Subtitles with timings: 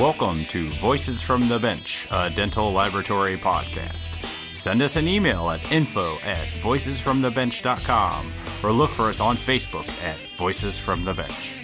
[0.00, 4.16] Welcome to Voices from the Bench, a dental laboratory podcast.
[4.54, 8.32] Send us an email at info at voicesfromthebench.com
[8.62, 11.54] or look for us on Facebook at Voices from the Bench.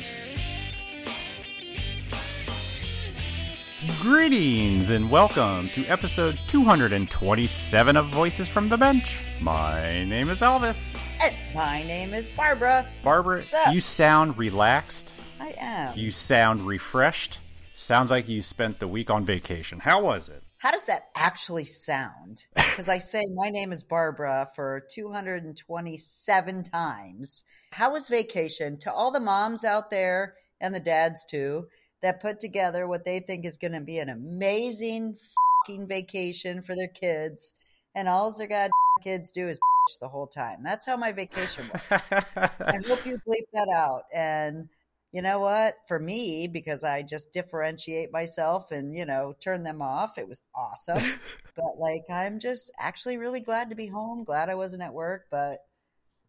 [4.02, 9.18] Greetings and welcome to episode 227 of Voices from the Bench.
[9.40, 10.94] My name is Elvis.
[11.22, 12.86] And my name is Barbara.
[13.03, 15.14] Barbara, you sound relaxed.
[15.40, 15.96] I am.
[15.98, 17.39] You sound refreshed.
[17.79, 19.80] Sounds like you spent the week on vacation.
[19.80, 20.43] How was it?
[20.57, 22.46] How does that actually sound?
[22.54, 27.44] Because I say my name is Barbara for 227 times.
[27.72, 28.79] How was vacation?
[28.79, 31.68] To all the moms out there and the dads too
[32.02, 35.19] that put together what they think is going to be an amazing
[35.66, 37.55] fucking vacation for their kids,
[37.94, 38.70] and all their god
[39.02, 39.58] kids do is
[40.00, 40.62] the whole time.
[40.62, 42.02] That's how my vacation was.
[42.10, 44.04] I hope you bleep that out.
[44.14, 44.69] And
[45.12, 45.76] you know what?
[45.88, 50.40] For me, because I just differentiate myself and, you know, turn them off, it was
[50.54, 51.02] awesome.
[51.56, 54.24] but like, I'm just actually really glad to be home.
[54.24, 55.26] Glad I wasn't at work.
[55.30, 55.58] But,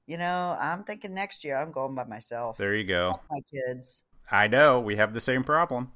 [0.06, 2.58] you know, I'm thinking next year I'm going by myself.
[2.58, 3.20] There you go.
[3.30, 4.04] My kids.
[4.30, 5.92] I know we have the same problem.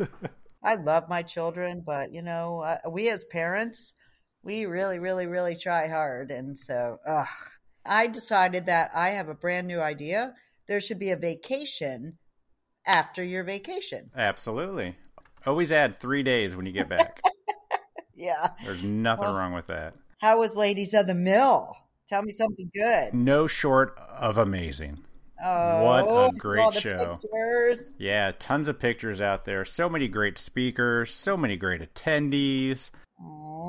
[0.62, 3.94] I love my children, but, you know, uh, we as parents,
[4.42, 6.30] we really, really, really try hard.
[6.30, 7.26] And so, ugh.
[7.88, 10.34] I decided that I have a brand new idea.
[10.68, 12.18] There should be a vacation
[12.86, 14.10] after your vacation.
[14.16, 14.96] Absolutely.
[15.46, 17.20] Always add three days when you get back.
[18.18, 18.48] Yeah.
[18.64, 19.92] There's nothing Well- wrong with that.
[20.22, 21.76] How was Ladies of the Mill?
[22.08, 23.12] Tell me something good.
[23.12, 25.04] No short of amazing.
[25.44, 27.18] Oh, What a great show.
[27.20, 27.92] Pictures.
[27.98, 29.66] Yeah, tons of pictures out there.
[29.66, 32.90] So many great speakers, so many great attendees.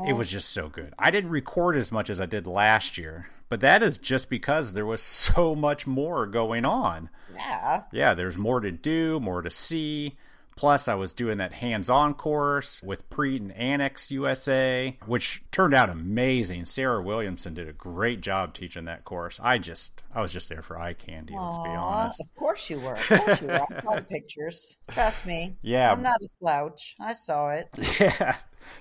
[0.08, 0.94] It was just so good.
[0.98, 4.74] I didn't record as much as I did last year, but that is just because
[4.74, 7.10] there was so much more going on.
[7.34, 7.84] yeah.
[7.92, 10.18] yeah, there's more to do, more to see.
[10.56, 15.76] Plus, I was doing that hands on course with Preet and Annex USA, which turned
[15.76, 16.66] out amazing.
[16.66, 19.40] Sarah Williamson did a great job teaching that course.
[19.44, 22.20] I just, I was just there for eye candy, let's be honest.
[22.22, 22.96] Of course you were.
[22.96, 23.62] Of course you were.
[23.62, 24.78] I saw the pictures.
[24.90, 25.58] Trust me.
[25.62, 25.92] Yeah.
[25.92, 26.96] I'm not a slouch.
[27.00, 27.68] I saw it.
[28.00, 28.36] Yeah,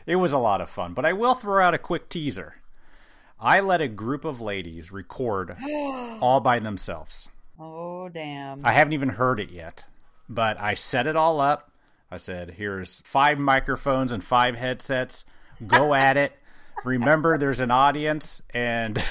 [0.07, 0.95] it was a lot of fun.
[0.95, 2.55] But I will throw out a quick teaser.
[3.39, 5.57] I let a group of ladies record
[6.21, 7.29] all by themselves.
[7.59, 8.65] Oh, damn.
[8.65, 9.85] I haven't even heard it yet,
[10.29, 11.71] but I set it all up.
[12.11, 15.25] I said, here's five microphones and five headsets.
[15.67, 16.33] Go at it.
[16.85, 18.97] Remember, there's an audience, and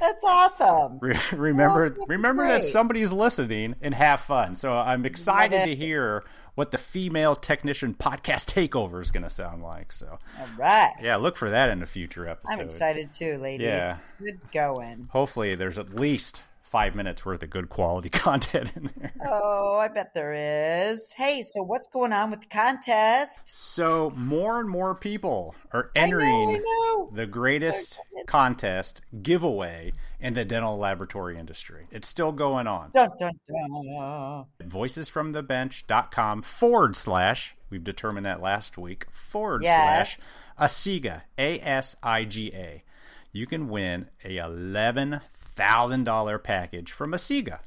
[0.00, 0.98] That's awesome.
[1.00, 4.56] re- remember, Oh, that's remember that somebody's listening and have fun.
[4.56, 9.62] So I'm excited to hear what the female technician podcast takeover is going to sound
[9.62, 9.92] like.
[9.92, 10.92] So All right.
[11.00, 12.52] yeah, look for that in a future episode.
[12.52, 13.66] I'm excited too, ladies.
[13.66, 13.96] Yeah.
[14.20, 15.08] Good going.
[15.10, 19.12] Hopefully, there's at least five minutes worth of good quality content in there.
[19.30, 21.12] Oh, I bet there is.
[21.12, 23.48] Hey, so what's going on with the contest?
[23.48, 27.10] So more and more people are I know, entering I know.
[27.12, 29.92] the greatest contest giveaway
[30.22, 31.86] in the dental laboratory industry.
[31.90, 32.90] It's still going on.
[32.94, 34.44] Dun, dun, dun.
[34.68, 40.30] Voicesfromthebench.com forward slash, we've determined that last week, forward Yes.
[40.58, 42.84] slash ASIGA, A S I G A.
[43.32, 47.58] You can win a $11,000 package from ASIGA.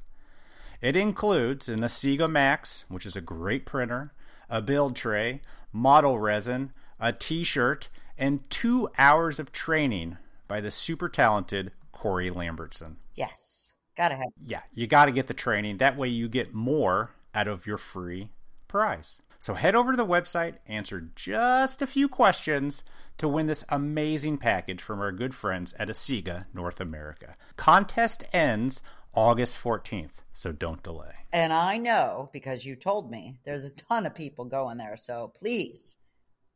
[0.82, 4.12] It includes an Asiga Max, which is a great printer,
[4.50, 5.42] a build tray,
[5.74, 10.18] model resin, a t shirt, and two hours of training
[10.48, 12.98] by the super talented Corey Lambertson.
[13.16, 13.74] Yes.
[13.98, 14.28] Gotta have.
[14.46, 15.78] Yeah, you got to get the training.
[15.78, 18.30] That way you get more out of your free
[18.68, 19.18] prize.
[19.40, 22.84] So head over to the website, answer just a few questions
[23.18, 27.36] to win this amazing package from our good friends at Asiga North America.
[27.56, 28.82] Contest ends
[29.14, 31.14] August 14th, so don't delay.
[31.32, 34.98] And I know because you told me there's a ton of people going there.
[34.98, 35.96] So please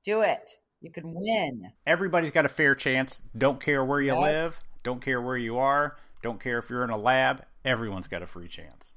[0.03, 0.55] do it.
[0.81, 1.71] You can win.
[1.85, 3.21] Everybody's got a fair chance.
[3.37, 4.59] Don't care where you live,
[4.89, 7.43] don't care where you are, don't care if you're in a lab.
[7.63, 8.95] Everyone's got a free chance.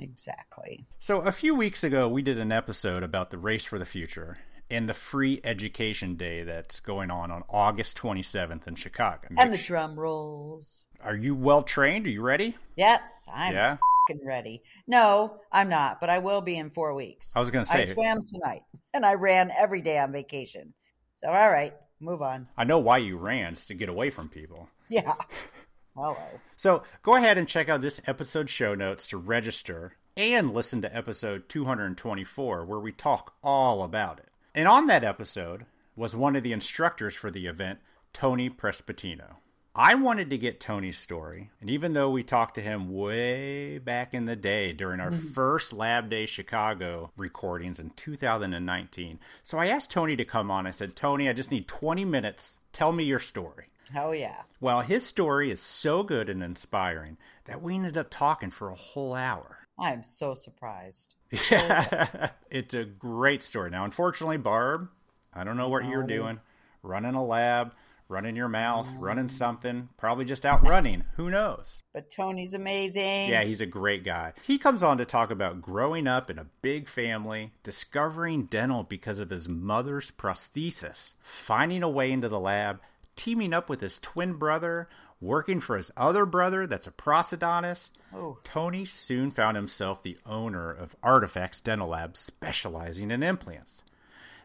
[0.00, 0.86] Exactly.
[0.98, 4.38] So, a few weeks ago, we did an episode about the Race for the Future
[4.70, 9.28] and the free education day that's going on on August 27th in Chicago.
[9.36, 10.86] And the drum rolls.
[11.02, 12.06] Are you well trained?
[12.06, 12.56] Are you ready?
[12.76, 13.76] Yes, I'm Yeah.
[14.24, 14.62] ready.
[14.86, 17.36] No, I'm not, but I will be in four weeks.
[17.36, 17.82] I was gonna say.
[17.82, 18.62] I swam tonight
[18.94, 20.72] and I ran every day on vacation.
[21.16, 22.48] So, all right, move on.
[22.56, 24.68] I know why you ran, it's to get away from people.
[24.88, 25.14] Yeah.
[25.94, 26.16] Hello.
[26.56, 30.96] So, go ahead and check out this episode show notes to register and listen to
[30.96, 34.28] episode 224, where we talk all about it.
[34.54, 37.78] And on that episode was one of the instructors for the event,
[38.12, 39.36] Tony Prestipino.
[39.76, 44.14] I wanted to get Tony's story, and even though we talked to him way back
[44.14, 45.32] in the day during our mm-hmm.
[45.32, 50.68] first Lab Day Chicago recordings in 2019, so I asked Tony to come on.
[50.68, 52.58] I said, Tony, I just need 20 minutes.
[52.72, 53.66] Tell me your story.
[53.96, 54.42] Oh, yeah.
[54.60, 57.16] Well, his story is so good and inspiring
[57.46, 59.58] that we ended up talking for a whole hour.
[59.76, 61.14] I'm so surprised.
[61.50, 63.70] Yeah, it's a great story.
[63.70, 64.88] Now, unfortunately, Barb,
[65.32, 66.06] I don't know what you're oh.
[66.06, 66.40] doing.
[66.84, 67.72] Running a lab,
[68.14, 69.00] running your mouth, mm-hmm.
[69.00, 71.02] running something, probably just out running.
[71.16, 71.82] Who knows?
[71.92, 73.28] But Tony's amazing.
[73.28, 74.34] Yeah, he's a great guy.
[74.46, 79.18] He comes on to talk about growing up in a big family, discovering dental because
[79.18, 82.80] of his mother's prosthesis, finding a way into the lab,
[83.16, 84.88] teaming up with his twin brother,
[85.20, 87.90] working for his other brother that's a prosthodontist.
[88.14, 88.38] Oh.
[88.44, 93.82] Tony soon found himself the owner of Artifacts Dental Lab specializing in implants.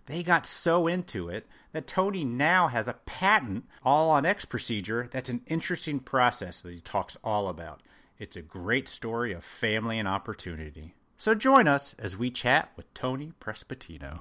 [0.10, 5.08] They got so into it that Tony now has a patent all on X procedure
[5.12, 7.82] that's an interesting process that he talks all about.
[8.18, 10.96] It's a great story of family and opportunity.
[11.16, 14.20] So join us as we chat with Tony Prestipino.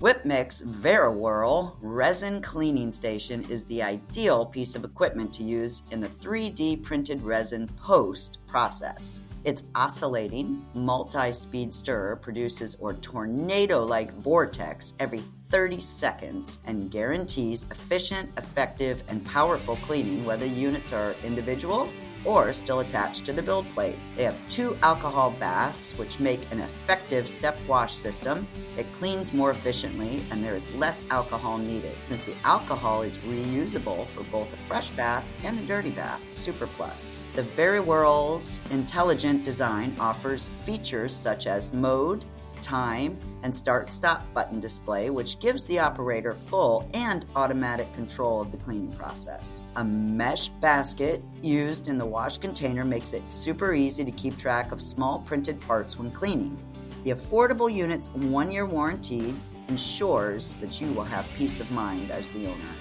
[0.00, 6.08] Whipmix VeriWhirl resin cleaning station is the ideal piece of equipment to use in the
[6.08, 9.20] 3D printed resin post process.
[9.46, 17.64] Its oscillating, multi speed stirrer produces a tornado like vortex every 30 seconds and guarantees
[17.70, 21.88] efficient, effective, and powerful cleaning whether units are individual
[22.26, 23.96] or still attached to the build plate.
[24.16, 28.46] They have two alcohol baths, which make an effective step wash system.
[28.76, 34.08] It cleans more efficiently, and there is less alcohol needed, since the alcohol is reusable
[34.08, 36.20] for both a fresh bath and a dirty bath.
[36.30, 37.20] Super plus.
[37.34, 42.24] The VeriWhirl's intelligent design offers features such as mode,
[42.62, 48.50] time, and start stop button display, which gives the operator full and automatic control of
[48.50, 49.64] the cleaning process.
[49.76, 54.72] A mesh basket used in the wash container makes it super easy to keep track
[54.72, 56.58] of small printed parts when cleaning.
[57.04, 59.34] The affordable unit's one year warranty
[59.68, 62.74] ensures that you will have peace of mind as the owner.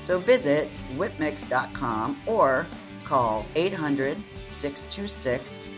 [0.00, 2.66] So visit whipmix.com or
[3.04, 5.74] call 800 626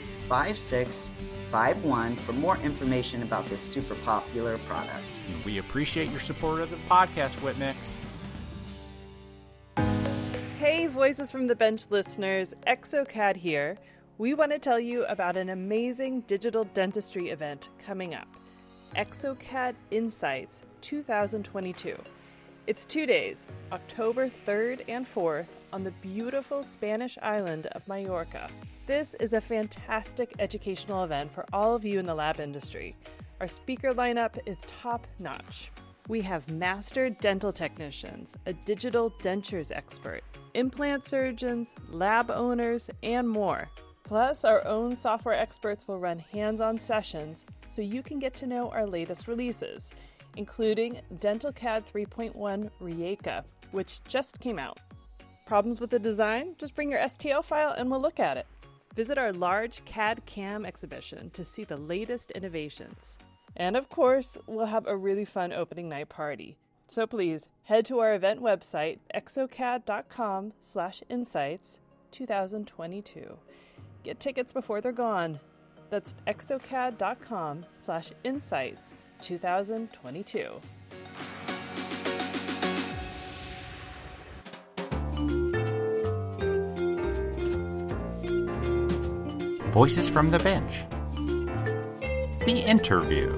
[1.51, 5.21] 5651 for more information about this super popular product.
[5.45, 7.97] We appreciate your support of the podcast, Whipmix.
[10.59, 13.79] Hey, Voices from the Bench listeners, ExoCAD here.
[14.19, 18.29] We want to tell you about an amazing digital dentistry event coming up
[18.97, 21.97] ExoCAD Insights 2022.
[22.67, 28.49] It's two days, October 3rd and 4th, on the beautiful Spanish island of Mallorca.
[28.89, 32.97] This is a fantastic educational event for all of you in the lab industry.
[33.41, 35.71] Our speaker lineup is top notch.
[36.09, 40.23] We have master dental technicians, a digital dentures expert,
[40.55, 43.69] implant surgeons, lab owners, and more.
[44.03, 48.47] Plus, our own software experts will run hands on sessions so you can get to
[48.49, 49.93] know our latest releases,
[50.37, 54.79] including DentalCAD 3.1 Rijeka, which just came out.
[55.47, 56.55] Problems with the design?
[56.59, 58.47] Just bring your STL file and we'll look at it.
[58.95, 63.17] Visit our large CAD CAM exhibition to see the latest innovations.
[63.57, 66.57] And of course, we'll have a really fun opening night party.
[66.89, 71.79] So please head to our event website, exocad.com slash insights
[72.13, 73.37] 2022.
[74.03, 75.41] Get tickets before they're gone.
[75.91, 80.61] That's exocad.com slash insights 2022.
[89.73, 90.85] Voices from the Bench.
[92.47, 93.31] The interview.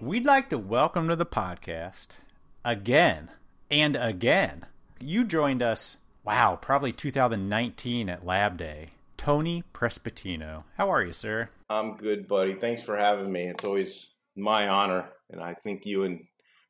[0.00, 2.16] We'd like to welcome to the podcast
[2.64, 3.30] again
[3.70, 4.66] and again.
[5.00, 8.90] You joined us, wow, probably 2019 at Lab Day.
[9.16, 10.64] Tony Prestipino.
[10.76, 11.48] How are you, sir?
[11.68, 12.54] I'm good, buddy.
[12.54, 13.48] Thanks for having me.
[13.48, 15.08] It's always my honor.
[15.30, 16.20] And I think you and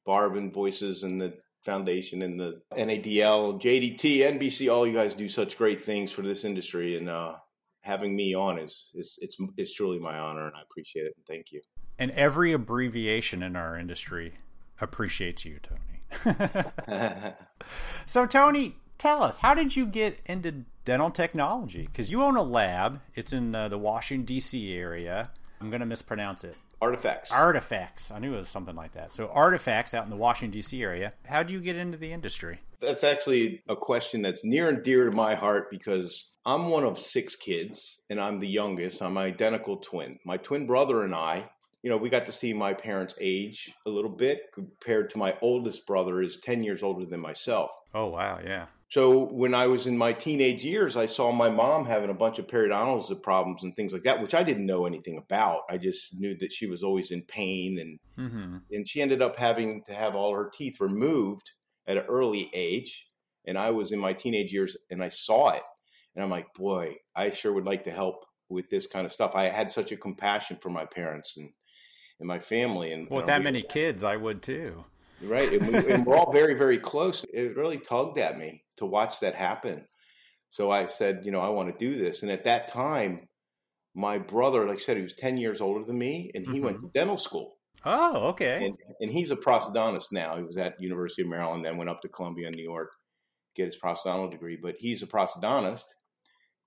[0.05, 1.35] Barb and Voices and the
[1.65, 6.45] Foundation and the NADL, JDT, NBC, all you guys do such great things for this
[6.45, 6.97] industry.
[6.97, 7.35] And uh,
[7.83, 11.15] having me on is, is it's, it's truly my honor, and I appreciate it.
[11.17, 11.61] And thank you.
[11.99, 14.35] And every abbreviation in our industry
[14.81, 16.63] appreciates you, Tony.
[18.07, 21.83] so, Tony, tell us, how did you get into dental technology?
[21.83, 24.75] Because you own a lab, it's in uh, the Washington, D.C.
[24.75, 25.31] area.
[25.61, 26.57] I'm going to mispronounce it.
[26.81, 27.33] Artifacts.
[27.33, 28.11] Artifacts.
[28.11, 29.13] I knew it was something like that.
[29.13, 30.83] So, Artifacts out in the Washington, D.C.
[30.83, 31.13] area.
[31.27, 32.61] How do you get into the industry?
[32.81, 36.99] That's actually a question that's near and dear to my heart because I'm one of
[36.99, 39.01] six kids and I'm the youngest.
[39.01, 40.19] I'm an identical twin.
[40.27, 41.49] My twin brother and I,
[41.83, 45.37] you know, we got to see my parents age a little bit compared to my
[45.41, 47.71] oldest brother is 10 years older than myself.
[47.95, 48.39] Oh, wow.
[48.45, 48.67] Yeah.
[48.89, 52.39] So when I was in my teenage years, I saw my mom having a bunch
[52.39, 55.63] of periodontal problems and things like that, which I didn't know anything about.
[55.69, 58.57] I just knew that she was always in pain and Mm-hmm.
[58.71, 61.51] and she ended up having to have all her teeth removed
[61.87, 63.07] at an early age.
[63.47, 65.63] And I was in my teenage years and I saw it.
[66.15, 69.33] And I'm like, boy, I sure would like to help with this kind of stuff.
[69.35, 71.51] I had such a compassion for my parents and,
[72.21, 72.93] and my family.
[72.93, 74.85] And Well, with you know, that we- many kids, I would too.
[75.23, 75.53] Right?
[75.53, 77.25] And, we, and we're all very, very close.
[77.33, 79.85] It really tugged at me to watch that happen.
[80.51, 82.23] So I said, you know, I want to do this.
[82.23, 83.29] And at that time,
[83.95, 86.77] my brother, like I said, he was 10 years older than me and he went
[86.77, 86.99] to mm-hmm.
[86.99, 87.57] dental school.
[87.85, 88.67] Oh, okay.
[88.67, 90.37] And, and he's a prosthodontist now.
[90.37, 92.91] He was at University of Maryland, then went up to Columbia, New York,
[93.55, 94.59] get his prosthodontal degree.
[94.61, 95.85] But he's a prosthodontist.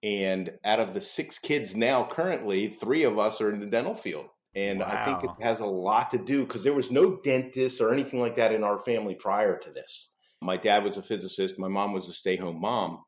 [0.01, 3.95] And out of the six kids now, currently, three of us are in the dental
[3.95, 4.27] field.
[4.55, 7.93] And I think it has a lot to do because there was no dentist or
[7.93, 10.09] anything like that in our family prior to this.
[10.41, 11.59] My dad was a physicist.
[11.59, 13.03] My mom was a stay-home mom,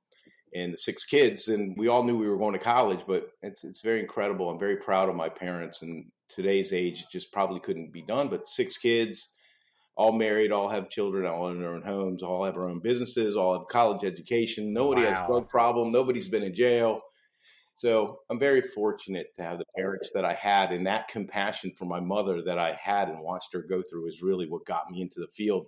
[0.53, 1.47] and the six kids.
[1.47, 4.49] And we all knew we were going to college, but it's it's very incredible.
[4.49, 5.81] I'm very proud of my parents.
[5.81, 8.29] And today's age, just probably couldn't be done.
[8.29, 9.29] But six kids,
[9.95, 13.35] all married, all have children, all in their own homes, all have their own businesses,
[13.35, 14.73] all have college education.
[14.73, 15.91] Nobody has drug problem.
[15.91, 17.01] Nobody's been in jail.
[17.81, 21.85] So I'm very fortunate to have the parents that I had, and that compassion for
[21.85, 25.01] my mother that I had and watched her go through is really what got me
[25.01, 25.65] into the field.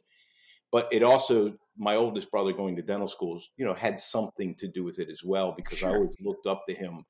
[0.71, 4.67] But it also, my oldest brother going to dental schools, you know, had something to
[4.67, 7.03] do with it as well because I always looked up to him.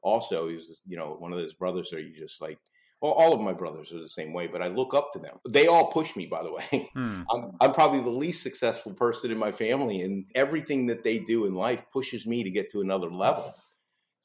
[0.00, 2.58] Also, he was, you know, one of those brothers that you just like.
[3.02, 5.36] Well, all of my brothers are the same way, but I look up to them.
[5.46, 6.88] They all push me, by the way.
[6.94, 7.22] Hmm.
[7.30, 11.44] I'm, I'm probably the least successful person in my family, and everything that they do
[11.44, 13.54] in life pushes me to get to another level.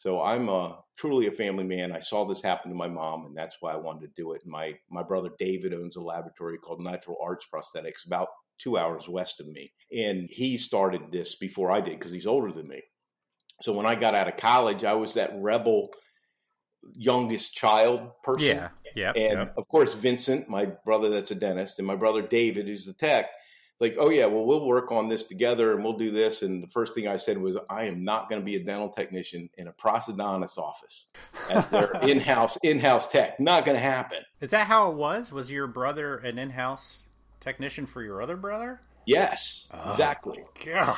[0.03, 1.93] So I'm uh, truly a family man.
[1.93, 4.41] I saw this happen to my mom, and that's why I wanted to do it.
[4.45, 8.27] My my brother David owns a laboratory called Natural Arts Prosthetics, about
[8.61, 12.51] two hours west of me, and he started this before I did because he's older
[12.51, 12.81] than me.
[13.61, 15.89] So when I got out of college, I was that rebel
[16.91, 18.45] youngest child person.
[18.45, 18.69] Yeah.
[18.97, 19.15] Yep.
[19.15, 19.53] And yep.
[19.57, 23.29] of course, Vincent, my brother that's a dentist, and my brother David, who's the tech,
[23.73, 26.43] it's like, oh, yeah, well, we'll work on this together and we'll do this.
[26.43, 28.89] And the first thing I said was, I am not going to be a dental
[28.89, 31.07] technician in a prosthodontist's office
[31.49, 33.39] as their in house in house tech.
[33.39, 34.19] Not going to happen.
[34.41, 35.31] Is that how it was?
[35.31, 37.03] Was your brother an in-house
[37.39, 38.79] technician for your other brother?
[39.05, 39.91] Yes, Oh.
[39.91, 40.43] exactly.
[40.65, 40.97] God.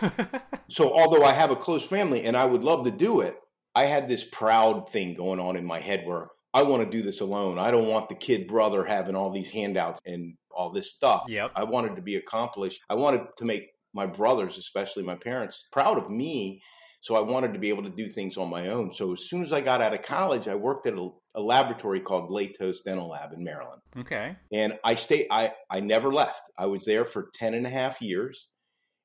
[0.68, 3.36] So, although I have a close family and I would love to do it,
[3.74, 7.02] I had this proud thing going on in my head where I want to do
[7.04, 7.58] this alone.
[7.58, 11.24] I don't want the kid brother having all these handouts and all this stuff.
[11.28, 11.52] Yep.
[11.54, 12.80] I wanted to be accomplished.
[12.88, 16.62] I wanted to make my brothers, especially my parents, proud of me.
[17.00, 18.92] So I wanted to be able to do things on my own.
[18.94, 22.00] So as soon as I got out of college, I worked at a, a laboratory
[22.00, 23.80] called Latos Dental Lab in Maryland.
[23.96, 24.36] Okay.
[24.52, 26.50] And I stayed, I, I never left.
[26.58, 28.48] I was there for 10 and a half years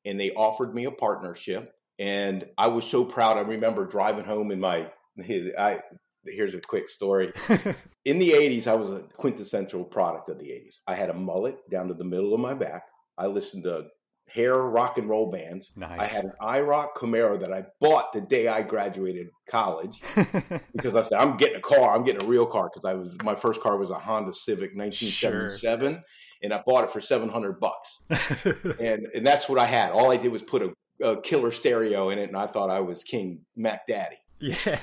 [0.06, 1.74] and they offered me a partnership.
[2.00, 3.38] And I was so proud.
[3.38, 4.90] I remember driving home in my,
[5.60, 5.82] I,
[6.26, 7.32] here's a quick story.
[8.06, 10.78] In the 80s, I was a quintessential product of the 80s.
[10.88, 12.84] I had a mullet down to the middle of my back.
[13.18, 13.88] I listened to
[14.28, 15.72] hair rock and roll bands.
[15.82, 20.02] I had an IROC Camaro that I bought the day I graduated college
[20.74, 21.94] because I said I'm getting a car.
[21.96, 24.76] I'm getting a real car because I was my first car was a Honda Civic
[24.76, 26.02] 1977,
[26.44, 28.02] and I bought it for 700 bucks.
[28.80, 29.92] And and that's what I had.
[29.92, 30.72] All I did was put a,
[31.06, 34.18] a killer stereo in it, and I thought I was King Mac Daddy.
[34.40, 34.80] yeah.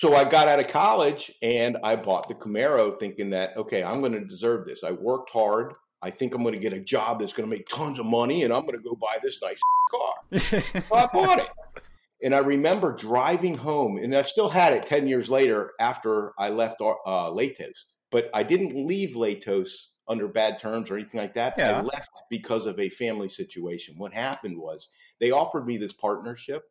[0.00, 4.00] So I got out of college and I bought the Camaro thinking that, okay, I'm
[4.00, 4.82] going to deserve this.
[4.82, 5.74] I worked hard.
[6.00, 8.44] I think I'm going to get a job that's going to make tons of money
[8.44, 10.40] and I'm going to go buy this nice car.
[10.40, 11.48] So I bought it.
[12.22, 16.48] And I remember driving home, and I still had it 10 years later after I
[16.48, 17.84] left uh, Latos.
[18.10, 19.68] But I didn't leave Latos
[20.08, 21.56] under bad terms or anything like that.
[21.58, 21.78] Yeah.
[21.78, 23.96] I left because of a family situation.
[23.98, 24.88] What happened was
[25.20, 26.62] they offered me this partnership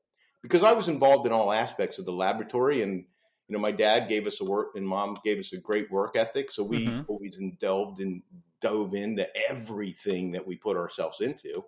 [0.42, 2.82] because I was involved in all aspects of the laboratory.
[2.82, 3.06] And,
[3.50, 6.16] you know, my dad gave us a work, and mom gave us a great work
[6.16, 6.52] ethic.
[6.52, 7.08] So we Mhm.
[7.08, 8.24] always delved and
[8.62, 11.66] dove into everything that we put ourselves into.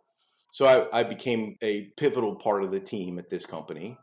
[0.54, 3.98] So I, I became a pivotal part of the team at this company,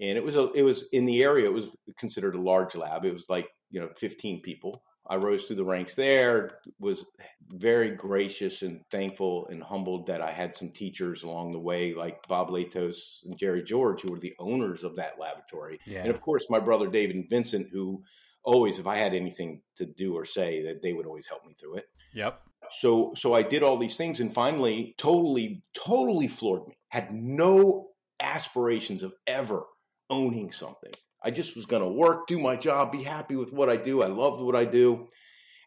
[0.00, 1.46] and it was a, it was in the area.
[1.46, 3.04] It was considered a large lab.
[3.04, 4.82] It was like you know 15 people.
[5.10, 6.60] I rose through the ranks there.
[6.78, 7.04] Was
[7.50, 12.26] very gracious and thankful and humbled that I had some teachers along the way, like
[12.28, 16.02] Bob Latos and Jerry George, who were the owners of that laboratory, Yeah.
[16.02, 18.02] and of course my brother David and Vincent, who
[18.44, 21.52] always, if I had anything to do or say, that they would always help me
[21.54, 22.40] through it Yep.
[22.78, 26.76] so so I did all these things and finally totally totally floored me.
[26.88, 27.88] Had no
[28.20, 29.64] aspirations of ever
[30.08, 30.92] owning something.
[31.22, 34.02] I just was going to work, do my job, be happy with what I do.
[34.02, 35.08] I loved what I do.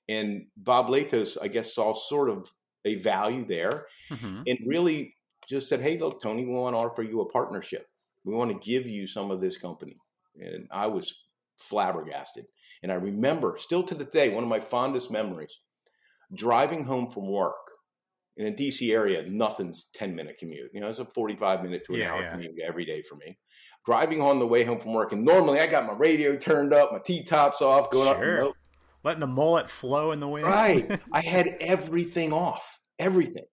[0.09, 2.51] And Bob Latos, I guess, saw sort of
[2.85, 5.15] a value there hmm and really
[5.47, 7.87] just said, Hey, look, Tony, we want to offer you a partnership.
[8.25, 9.97] We want to give you some of this company.
[10.35, 11.13] And I was
[11.61, 12.45] flabbergasted.
[12.83, 15.55] And I remember still to the day, one of my fondest memories
[16.35, 17.55] driving home from work
[18.37, 20.71] in a DC area, nothing's 10 minute commute.
[20.73, 22.29] You know, it's a 45 minute to an Yeah, hour yeah.
[22.29, 23.37] commute every day for me.
[23.85, 26.91] Driving on the way home from work, and normally I got my radio turned up,
[26.93, 28.21] my T tops off, going up.
[28.21, 28.37] Sure.
[28.39, 28.55] Nope.
[29.03, 30.47] Letting the mullet flow in the wind.
[30.47, 30.99] Right.
[31.11, 33.43] I had everything off, everything.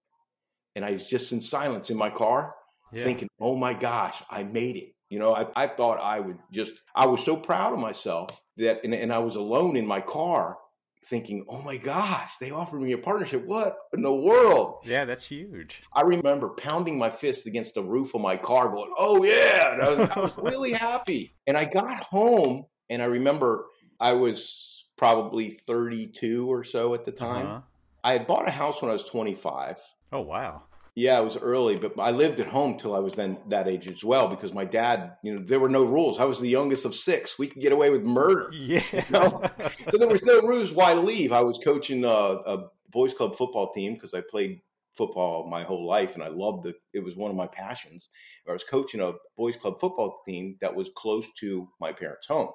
[0.77, 2.55] And I was just in silence in my car,
[2.93, 3.03] Yeah.
[3.03, 4.95] thinking, oh my gosh, I made it.
[5.09, 8.85] You know, I, I thought I would just, I was so proud of myself that,
[8.85, 10.59] and, and I was alone in my car
[11.07, 13.45] thinking, oh my gosh, they offered me a partnership.
[13.47, 14.81] What in the world?
[14.85, 15.83] yeah, that's huge.
[15.93, 19.83] I remember pounding my fist against the roof of my car, going, "Oh yeah!" And
[19.83, 21.35] I was, I was really happy.
[21.47, 23.67] And I got home, and I remember
[23.99, 27.47] I was probably 32 or so at the time.
[27.47, 27.61] Uh-huh.
[28.05, 29.79] I had bought a house when I was 25.
[30.13, 30.63] Oh wow.
[30.97, 33.91] Yeah, it was early, but I lived at home till I was then that age
[33.91, 36.19] as well because my dad, you know, there were no rules.
[36.19, 37.39] I was the youngest of six.
[37.39, 38.51] We could get away with murder.
[38.61, 38.83] Yeah.
[39.11, 39.43] know?
[39.89, 41.33] So there was no rules why leave.
[41.33, 44.61] I was coaching a, a boys club football team because I played
[44.97, 46.77] football my whole life and I loved it.
[46.93, 48.09] It was one of my passions.
[48.49, 52.51] I was coaching a boys club football team that was close to my parents' home.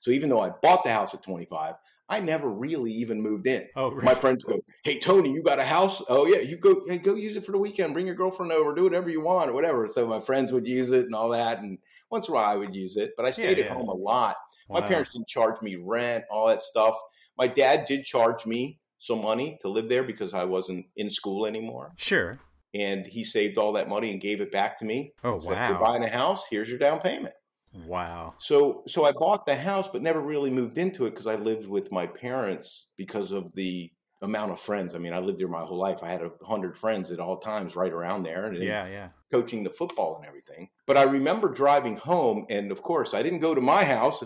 [0.00, 1.74] So even though I bought the house at 25,
[2.10, 3.68] I never really even moved in.
[3.76, 6.02] oh, My friends go, "Hey Tony, you got a house?
[6.08, 7.94] Oh yeah, you go, hey, go use it for the weekend.
[7.94, 10.90] Bring your girlfriend over, do whatever you want or whatever." So my friends would use
[10.90, 11.78] it and all that, and
[12.10, 13.12] once in a while I would use it.
[13.16, 14.36] But I stayed Yeah, at home a lot.
[14.68, 16.96] My parents didn't charge me rent, all that stuff.
[17.38, 21.46] My dad did charge me some money to live there because I wasn't in school
[21.46, 22.38] anymore, Sure.
[22.74, 25.12] and he saved all that money and gave it back to me.
[25.24, 26.46] Oh Said, "You're buying a house.
[26.50, 27.34] Here's your down payment."
[27.72, 28.36] Wow.
[28.38, 31.66] So so I bought the house, but never really moved into it because I lived
[31.66, 34.94] with my parents because of the amount of friends.
[34.94, 36.02] I mean, I lived there my whole life.
[36.02, 39.10] I had a hundred friends at all times, right around there, and Yeah, yeah.
[39.32, 40.70] coaching the football and everything.
[40.86, 44.22] But I remember driving home, and of course, I didn't go to my house.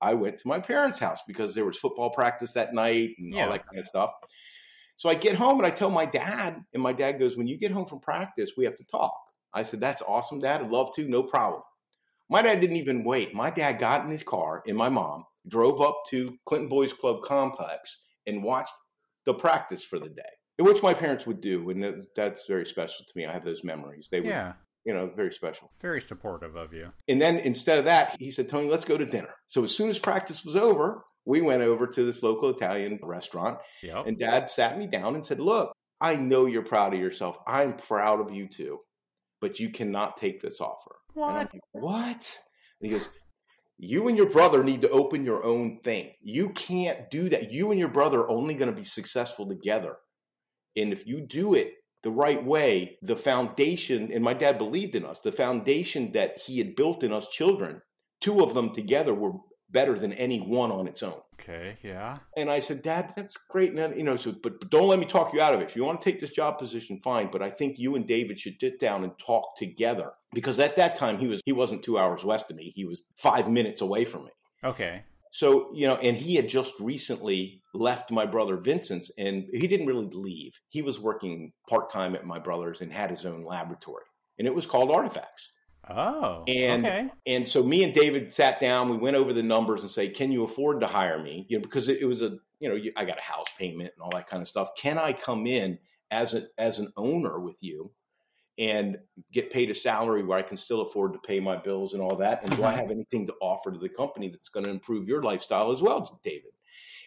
[0.00, 3.38] I went to my parents' house because there was football practice that night and Yeah.
[3.38, 4.12] all that kind of stuff.
[4.96, 7.58] So I get home and I tell my dad, and my dad goes, "When you
[7.58, 9.14] get home from practice, we have to talk."
[9.52, 10.62] I said, "That's awesome, Dad.
[10.62, 11.08] I'd love to.
[11.08, 11.62] No problem."
[12.30, 13.34] My dad didn't even wait.
[13.34, 17.22] My dad got in his car and my mom drove up to Clinton Boys Club
[17.22, 18.72] complex and watched
[19.26, 20.22] the practice for the day,
[20.58, 23.26] which my parents would do, and that's very special to me.
[23.26, 24.08] I have those memories.
[24.10, 24.54] They would, Yeah.
[24.84, 25.70] you know, very special.
[25.80, 26.88] Very supportive of you.
[27.08, 29.34] And then instead of that, he said, Tony, let's go to dinner.
[29.46, 33.58] So as soon as practice was over, we went over to this local Italian restaurant,
[33.82, 34.06] Yep.
[34.06, 37.38] and Dad sat me down and said, Look, I know you're proud of yourself.
[37.46, 38.80] I'm proud of you too,
[39.40, 40.96] but you cannot take this offer.
[41.14, 41.34] What?
[41.34, 42.38] like, what?
[42.80, 43.08] And he goes,
[43.78, 46.12] You and your brother need to open your own thing.
[46.20, 47.52] You can't do that.
[47.52, 49.96] You and your brother are only going to be successful together.
[50.76, 55.04] And if you do it the right way, the foundation, and my dad believed in
[55.04, 57.80] us, the foundation that he had built in us children,
[58.20, 59.32] two of them together were
[59.74, 61.20] better than any one on its own.
[61.34, 61.76] Okay.
[61.82, 62.16] Yeah.
[62.36, 63.70] And I said, Dad, that's great.
[63.70, 65.68] And then, you know, so, but, but don't let me talk you out of it.
[65.68, 67.28] If you want to take this job position, fine.
[67.30, 70.96] But I think you and David should sit down and talk together because at that
[70.96, 72.72] time he was he wasn't two hours west of me.
[72.74, 74.30] He was five minutes away from me.
[74.62, 75.02] Okay.
[75.32, 79.88] So you know, and he had just recently left my brother Vincent's, and he didn't
[79.88, 80.52] really leave.
[80.68, 84.04] He was working part time at my brother's and had his own laboratory,
[84.38, 85.50] and it was called Artifacts.
[85.90, 86.44] Oh.
[86.48, 87.10] And- okay.
[87.26, 88.88] And so me and David sat down.
[88.88, 91.62] We went over the numbers and say, "Can you afford to hire me?" You know,
[91.62, 94.26] because it, it was a you know I got a house payment and all that
[94.26, 94.70] kind of stuff.
[94.76, 95.78] Can I come in
[96.10, 97.90] as a as an owner with you
[98.58, 98.98] and
[99.32, 102.16] get paid a salary where I can still afford to pay my bills and all
[102.16, 102.42] that?
[102.42, 102.76] And do I Mhm.
[102.76, 106.20] have anything to offer to the company that's going to improve your lifestyle as well,
[106.22, 106.52] David?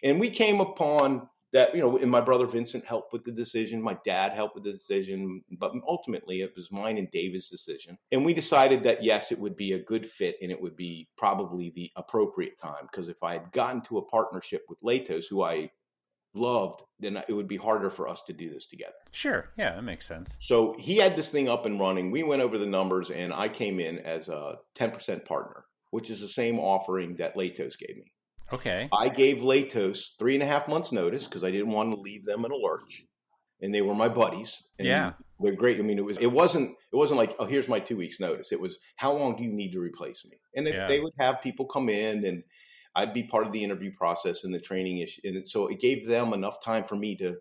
[0.02, 3.80] And we came upon that you know, and my brother Vincent helped with the decision.
[3.80, 7.96] My dad helped with the decision, but ultimately it was mine and David's decision.
[8.12, 11.08] And we decided that yes, it would be a good fit, and it would be
[11.16, 12.86] probably the appropriate time.
[12.90, 15.70] Because if I had gotten to a partnership with Latos, who I
[16.34, 18.92] loved, then it would be harder for us to do this together.
[19.12, 19.50] Sure.
[19.56, 20.36] Yeah, that makes sense.
[20.40, 22.10] So he had this thing up and running.
[22.10, 26.20] We went over the numbers, and I came in as a 10% partner, which is
[26.20, 28.12] the same offering that Latos gave me.
[28.52, 28.88] Okay.
[28.92, 32.24] I gave Latos three and a half months notice because I didn't want to leave
[32.24, 33.04] them in a lurch,
[33.60, 34.62] and they were my buddies.
[34.78, 35.12] And Yeah.
[35.40, 35.78] they're great.
[35.78, 38.52] I mean, it was it wasn't it wasn't like oh here's my two weeks notice.
[38.52, 40.38] It was how long do you need to replace me?
[40.56, 40.86] And Yeah.
[40.88, 42.42] they would have people come in, and
[42.94, 46.06] I'd be part of the interview process and the training issue, and so it gave
[46.06, 47.36] them enough time for me to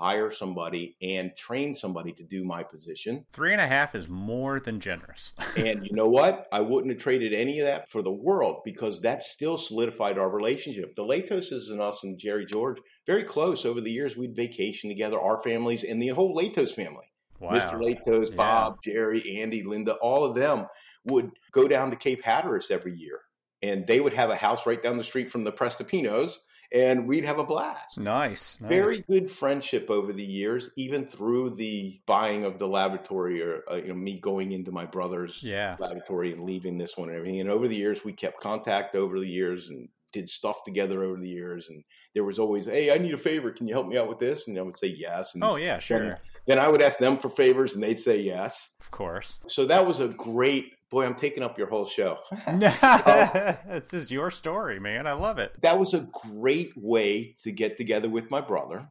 [0.00, 3.24] hire somebody and train somebody to do my position.
[3.32, 5.34] Three and a half is more than generous.
[5.56, 6.46] And you know what?
[6.52, 10.30] I wouldn't have traded any of that for the world because that still solidified our
[10.30, 10.94] relationship.
[10.96, 14.16] The Latoses and us and Jerry George very close over the years.
[14.16, 17.04] We'd vacation together, our families and the whole Latos family.
[17.40, 17.50] Wow.
[17.50, 17.74] Mr.
[17.80, 18.36] Latos, Yeah.
[18.36, 20.66] Bob, Jerry, Andy, Linda, all of them
[21.10, 23.20] would go down to Cape Hatteras every year.
[23.62, 26.38] And they would have a house right down the street from the Prestipinos,
[26.72, 27.98] and we'd have a blast.
[27.98, 28.58] Nice.
[28.60, 28.68] nice.
[28.68, 33.76] Very good friendship over the years, even through the buying of the laboratory or uh,
[33.76, 35.76] you know, me going into my brother's Yeah.
[35.78, 37.40] laboratory and leaving this one and everything.
[37.40, 41.20] And over the years, we kept contact over the years and did stuff together over
[41.20, 41.68] the years.
[41.70, 43.50] And there was always, hey, I need a favor.
[43.52, 44.48] Can you help me out with this?
[44.48, 45.34] And I would say yes.
[45.34, 46.18] And Oh yeah, sure.
[46.46, 48.70] then I would ask them for favors and they'd say yes.
[48.80, 49.38] Of course.
[49.48, 52.18] So that was a great, boy, I'm taking up your whole show.
[52.46, 55.06] this is your story, man.
[55.06, 55.56] I love it.
[55.62, 58.88] that was a great way to get together with my brother.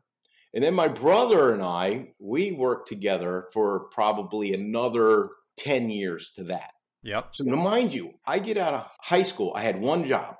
[0.53, 6.43] And then my brother and I, we worked together for probably another 10 years to
[6.45, 6.71] that.
[7.03, 7.29] Yep.
[7.33, 10.37] So now mind you, I get out of high school, I had one job.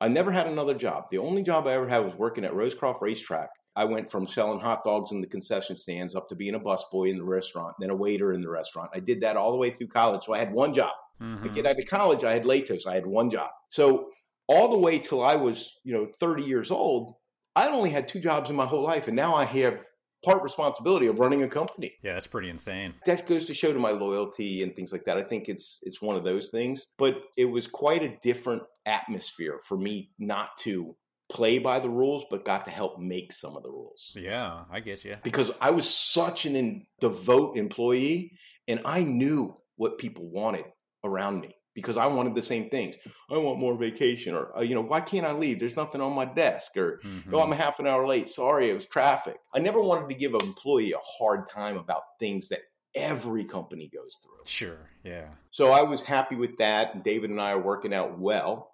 [0.00, 1.04] I never had another job.
[1.10, 3.50] The only job I ever had was working at Rosecroft Racetrack.
[3.74, 7.10] I went from selling hot dogs in the concession stands up to being a busboy
[7.10, 8.90] in the restaurant, then a waiter in the restaurant.
[8.94, 10.24] I did that all the way through college.
[10.24, 10.92] So I had one job.
[11.20, 11.54] I Mhm.
[11.54, 12.86] get out of college, I had Latos.
[12.86, 13.50] I had one job.
[13.70, 14.10] So
[14.48, 17.14] all the way till I was, you know, 30 years old,
[17.56, 19.86] I only had two jobs in my whole life, and now I have
[20.24, 21.92] part responsibility of running a company.
[22.02, 22.94] Yeah, that's pretty insane.
[23.06, 25.16] That goes to show to my loyalty and things like that.
[25.16, 26.86] I think it's it's one of those things.
[26.98, 30.96] But it was quite a different atmosphere for me not to
[31.32, 34.80] play by the rules, but got to help make some of the rules Yeah, I
[34.80, 35.16] get you.
[35.22, 40.66] because I was such an in, devout employee and I knew what people wanted
[41.02, 42.96] around me because I wanted the same things.
[43.30, 45.58] I want more vacation or, uh, you know, why can't I leave?
[45.58, 47.32] There's nothing on my desk or, Mhm.
[47.32, 48.28] oh, I'm half an hour late.
[48.28, 49.38] Sorry, it was traffic.
[49.54, 52.60] I never wanted to give an employee a hard time about things that
[52.94, 54.42] every company goes through.
[54.44, 54.90] Sure.
[55.02, 55.30] Yeah.
[55.50, 56.94] So I was happy with that.
[56.94, 58.71] And David and I are working out well.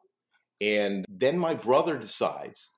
[0.60, 2.70] And then my brother decides,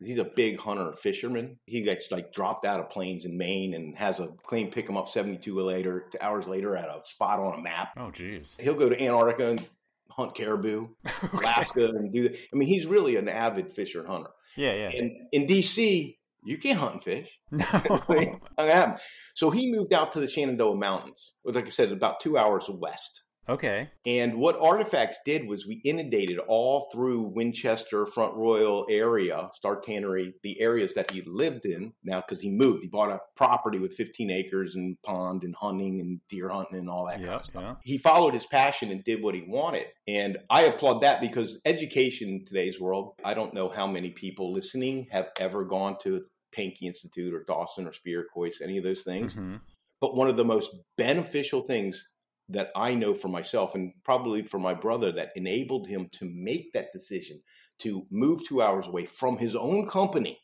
[0.00, 1.58] he's a big hunter fisherman.
[1.66, 4.96] He gets like dropped out of planes in Maine and has a plane pick him
[4.96, 7.90] up 72 later, hours later at a spot on a map.
[7.96, 8.60] Oh, jeez.
[8.60, 9.68] He'll go to Antarctica and
[10.10, 10.88] hunt caribou,
[11.32, 12.36] Alaska, and do that.
[12.52, 14.30] I mean, he's really an avid fisher and hunter.
[14.56, 14.90] Yeah, yeah.
[14.98, 17.38] And in DC, you can't hunt and fish.
[17.50, 17.64] No.
[17.72, 18.98] Not gonna happen.
[19.34, 21.34] So he moved out to the Shenandoah Mountains.
[21.44, 23.22] It was like I said, about two hours west.
[23.48, 23.88] Okay.
[24.04, 30.34] And what Artifacts did was we inundated all through Winchester, Front Royal area, Star Tannery,
[30.42, 32.82] the areas that he lived in now because he moved.
[32.82, 36.90] He bought a property with 15 acres and pond and hunting and deer hunting and
[36.90, 37.62] all that kind Yeah, of stuff.
[37.62, 37.74] yeah.
[37.84, 39.86] He followed his passion and did what he wanted.
[40.08, 44.52] And I applaud that because education in today's world, I don't know how many people
[44.52, 46.24] listening have ever gone to
[46.56, 49.34] Pankey Institute or Dawson or Spear, Kois, any of those things.
[49.34, 49.60] Mhm.
[50.00, 52.08] But one of the most beneficial things
[52.48, 56.72] that I know for myself and probably for my brother that enabled him to make
[56.72, 57.42] that decision
[57.80, 60.38] to move two hours away from his own company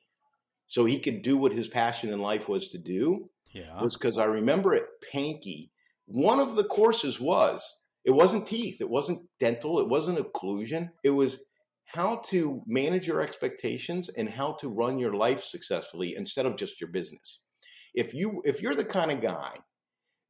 [0.67, 3.81] so he could do what his passion in life was to do Yeah.
[3.83, 5.71] was because I remember at Pankey,
[6.07, 7.63] one of the courses was
[8.05, 11.45] it wasn't teeth, it wasn't dental, it wasn't occlusion, it was
[11.85, 16.81] how to manage your expectations and how to run your life successfully instead of just
[16.81, 17.41] your business.
[17.95, 19.59] If you if you're the kind of guy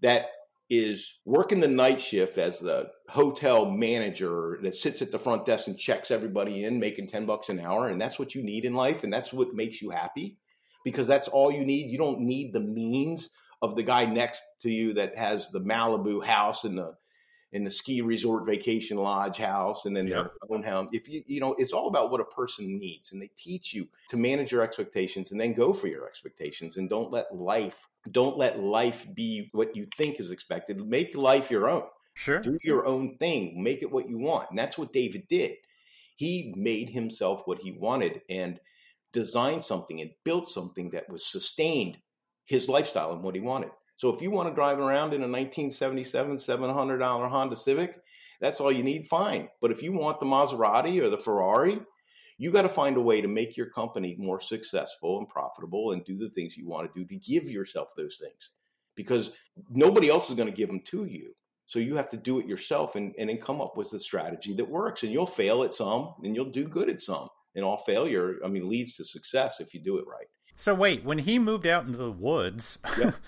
[0.00, 0.26] that
[0.70, 5.66] is working the night shift as the hotel manager that sits at the front desk
[5.66, 8.74] and checks everybody in making 10 bucks an hour and that's what you need in
[8.74, 10.38] life and that's what makes you happy
[10.84, 11.90] because that's all you need.
[11.90, 16.24] You don't need the means of the guy next to you that has the Malibu
[16.24, 16.94] house and the
[17.52, 20.16] in the ski resort vacation lodge house and then Yep.
[20.16, 20.88] their own home.
[20.92, 23.88] If you you know, it's all about what a person needs, and they teach you
[24.08, 28.36] to manage your expectations and then go for your expectations, and don't let life don't
[28.36, 30.84] let life be what you think is expected.
[30.84, 31.84] Make life your own.
[32.14, 32.40] Sure.
[32.40, 33.62] Do your own thing.
[33.62, 35.56] Make it what you want, and that's what David did.
[36.16, 38.60] He made himself what he wanted and
[39.12, 41.98] designed something and built something that was sustained
[42.44, 43.70] his lifestyle and what he wanted.
[43.96, 48.00] So if you want to drive around in a 1977 $700 Honda Civic,
[48.40, 49.48] that's all you need, fine.
[49.60, 51.80] But if you want the Maserati or the Ferrari,
[52.38, 56.04] you got to find a way to make your company more successful and profitable and
[56.04, 58.50] do the things you want to do to give yourself those things
[58.96, 59.30] because
[59.70, 61.32] nobody else is going to give them to you.
[61.66, 64.54] So you have to do it yourself and, and then come up with a strategy
[64.54, 65.04] that works.
[65.04, 67.28] And you'll fail at some and you'll do good at some.
[67.54, 70.26] And all failure, I mean, leads to success if you do it right.
[70.56, 73.12] So wait, when he moved out into the woods, Yeah.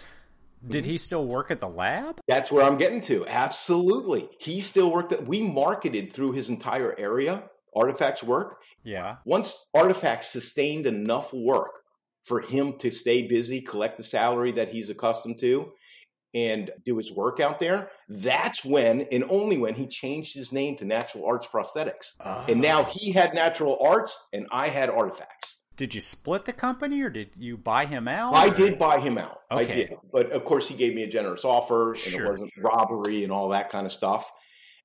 [0.69, 0.93] did mm-hmm.
[0.93, 2.21] he still work at the lab?
[2.29, 3.27] That's where I'm getting to.
[3.27, 4.29] Absolutely.
[4.39, 7.45] He still worked at, we marketed through his entire area,
[7.77, 8.59] Artifacts work.
[8.85, 9.17] Yeah.
[9.25, 11.81] Once Artifacts sustained enough work
[12.25, 15.73] for him to stay busy, collect the salary that he's accustomed to,
[16.35, 20.77] and do his work out there, that's when and only when he changed his name
[20.77, 22.15] to Natural Arts Prosthetics.
[22.21, 22.69] And ah.
[22.69, 25.54] now he had Natural Arts and I had Artifacts.
[25.77, 28.35] Did you split the company or did you buy him out?
[28.35, 29.41] I did buy him out.
[29.51, 29.75] I Okay.
[29.75, 29.97] did.
[30.13, 32.27] But of course, he gave me a generous offer and Sure.
[32.27, 34.31] it wasn't robbery and all that kind of stuff.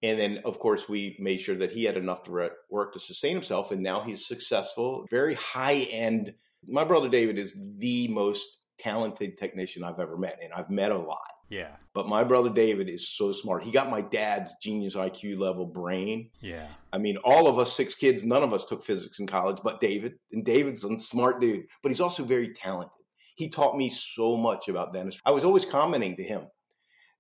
[0.01, 3.33] And then, of course, we made sure that he had enough to work to sustain
[3.35, 3.71] himself.
[3.71, 6.33] And now he's successful, very high end.
[6.67, 8.47] My brother David is the most
[8.79, 10.39] talented technician I've ever met.
[10.41, 11.19] And I've met a lot.
[11.49, 11.75] Yeah.
[11.93, 13.63] But my brother David is so smart.
[13.63, 16.29] He got my dad's genius IQ level brain.
[16.41, 16.67] Yeah.
[16.93, 19.81] I mean, all of us six kids, none of us took physics in college, but
[19.81, 20.13] David.
[20.31, 22.91] And David's a smart dude, but he's also very talented.
[23.35, 25.21] He taught me so much about dentistry.
[25.25, 26.43] I was always commenting to him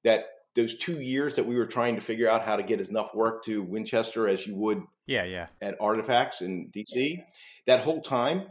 [0.03, 2.89] that those two years that we were trying to figure out how to get as
[2.89, 5.23] enough work to Winchester as you would Yeah.
[5.23, 5.47] Yeah.
[5.61, 7.23] at Artifacts in DC,
[7.67, 8.47] that whole time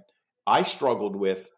[0.46, 1.50] I struggled with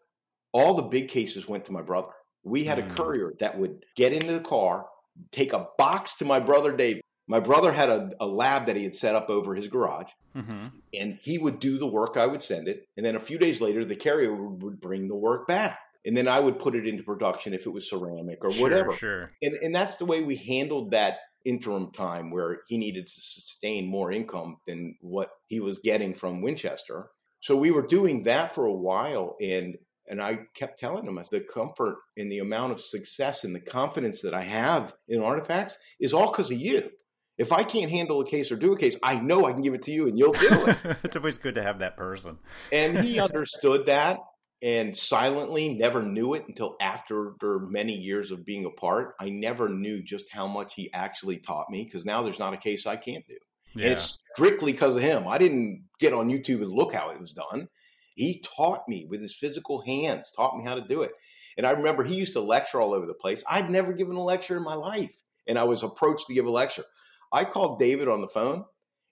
[0.51, 2.11] all the big cases went to my brother.
[2.43, 2.91] We had Mm.
[2.91, 4.87] a courier that would get into the car,
[5.31, 7.01] take a box to my brother David.
[7.27, 10.67] My brother had a, a lab that he had set up over his garage, Mm-hmm.
[10.93, 12.17] and he would do the work.
[12.17, 15.07] I would send it, and then a few days later, the carrier would, would bring
[15.07, 18.39] the work back, and then I would put it into production if it was ceramic
[18.43, 19.31] or Sure, whatever Sure.
[19.41, 23.85] and and that's the way we handled that interim time where he needed to sustain
[23.87, 27.09] more income than what he was getting from Winchester.
[27.41, 29.75] So we were doing that for a while and
[30.11, 34.21] and I kept telling him the comfort and the amount of success and the confidence
[34.21, 36.91] that I have in artifacts is all because of you.
[37.37, 39.73] If I can't handle a case or do a case, I know I can give
[39.73, 40.77] it to you and you'll do it.
[41.03, 42.37] it's always good to have that person.
[42.73, 44.19] and he understood that
[44.61, 49.15] and silently never knew it until after many years of being apart.
[49.19, 52.57] I never knew just how much he actually taught me because now there's not a
[52.57, 53.37] case I can't do.
[53.75, 53.85] Yeah.
[53.85, 55.25] And it's strictly because of him.
[55.25, 57.69] I didn't get on YouTube and look how it was done.
[58.15, 61.11] He taught me with his physical hands, taught me how to do it.
[61.57, 63.43] And I remember he used to lecture all over the place.
[63.49, 65.11] I'd never given a lecture in my life.
[65.47, 66.85] And I was approached to give a lecture.
[67.31, 68.65] I called David on the phone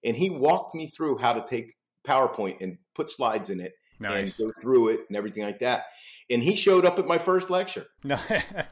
[0.03, 4.39] and he walked me through how to take PowerPoint and put slides in it nice.
[4.39, 5.85] and go through it and everything like that.
[6.29, 7.85] And he showed up at my first lecture.
[8.03, 8.17] No,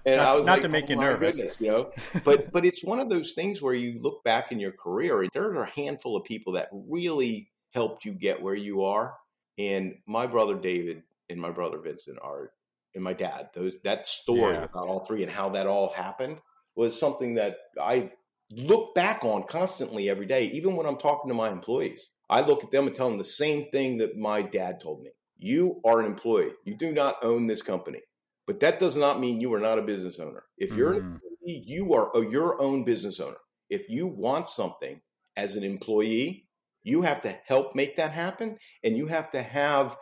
[0.06, 1.36] And not, I was not like, to make "Oh you nervous.
[1.36, 1.92] goodness," you know.
[2.24, 5.30] But but it's one of those things where you look back in your career, and
[5.34, 9.16] there are a handful of people that really helped you get where you are.
[9.58, 12.52] And my brother David and my brother Vincent are,
[12.96, 13.50] and my dad.
[13.54, 14.68] Those that story Yeah.
[14.74, 16.42] about all three and how that all happened
[16.76, 18.12] was something that I
[18.52, 22.08] look back on constantly every day, even when I'm talking to my employees.
[22.30, 25.12] I look at them and tell them the same thing that my dad told me.
[25.38, 26.54] You are an employee.
[26.66, 28.02] You do not own this company.
[28.48, 30.44] But that does not mean you are not a business owner.
[30.58, 31.22] If you're an Mhm.
[31.24, 33.38] employee, you are a, your own business owner.
[33.70, 35.02] If you want something
[35.36, 36.47] as an employee,
[36.88, 39.98] you have to help make that happen and you have to have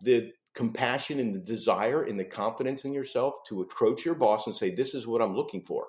[0.00, 4.54] the compassion and the desire and the confidence in yourself to approach your boss and
[4.54, 5.86] say this is what I'm looking for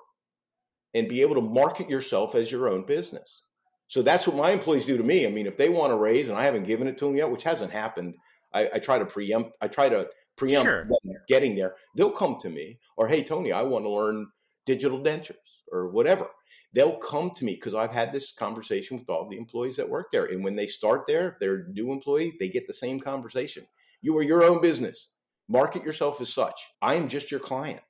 [0.94, 3.42] and be able to market yourself as your own business.
[3.88, 5.26] So that's what my employees do to me.
[5.26, 7.30] I mean, if they want a raise and I haven't given it to them yet,
[7.30, 8.14] which hasn't happened,
[8.52, 9.56] I, I try to preempt.
[9.60, 10.84] I try to preempt Sure.
[10.84, 11.74] them getting there.
[11.96, 14.26] They'll come to me, or hey, Tony, I want to learn
[14.64, 15.36] digital dentures
[15.70, 16.28] or whatever.
[16.76, 20.12] They'll come to me because I've had this conversation with all the employees that work
[20.12, 23.66] there, and when they start there, they're new employee, they get the same conversation.
[24.02, 25.08] You are your own business.
[25.48, 26.60] Market yourself as such.
[26.82, 27.80] I am just your client.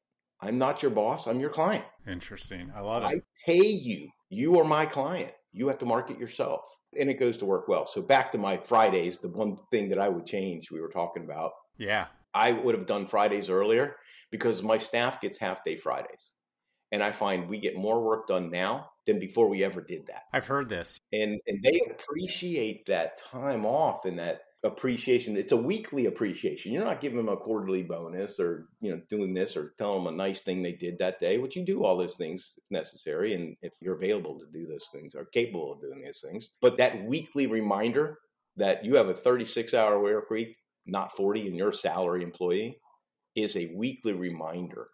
[0.40, 1.26] I'm not your boss.
[1.26, 1.84] I'm your client.
[2.06, 2.70] Interesting.
[2.76, 3.06] I love it.
[3.06, 4.08] I pay you.
[4.28, 5.32] You are my client.
[5.52, 6.60] You have to market yourself.
[6.96, 7.86] And it goes to work well.
[7.86, 11.24] So back to my Fridays, the one thing that I would change we were talking
[11.24, 12.06] about, Yeah.
[12.34, 13.96] I would have done Fridays earlier
[14.30, 16.30] because my staff gets half day Fridays.
[16.96, 20.22] And I find we get more work done now than before we ever did that.
[20.32, 20.98] I've heard this.
[21.12, 25.36] And and they appreciate that time off and that appreciation.
[25.36, 26.72] It's a weekly appreciation.
[26.72, 30.14] You're not giving them a quarterly bonus or you know doing this or telling them
[30.14, 31.36] a nice thing they did that day.
[31.36, 34.86] Which you do all those things if necessary, and if you're available to do those
[34.90, 36.48] things or capable of doing these things.
[36.62, 38.20] But that weekly reminder
[38.56, 40.56] that you have a 36 hour work week,
[40.86, 42.80] not 40, and you're a salary employee,
[43.34, 44.88] is a weekly reminder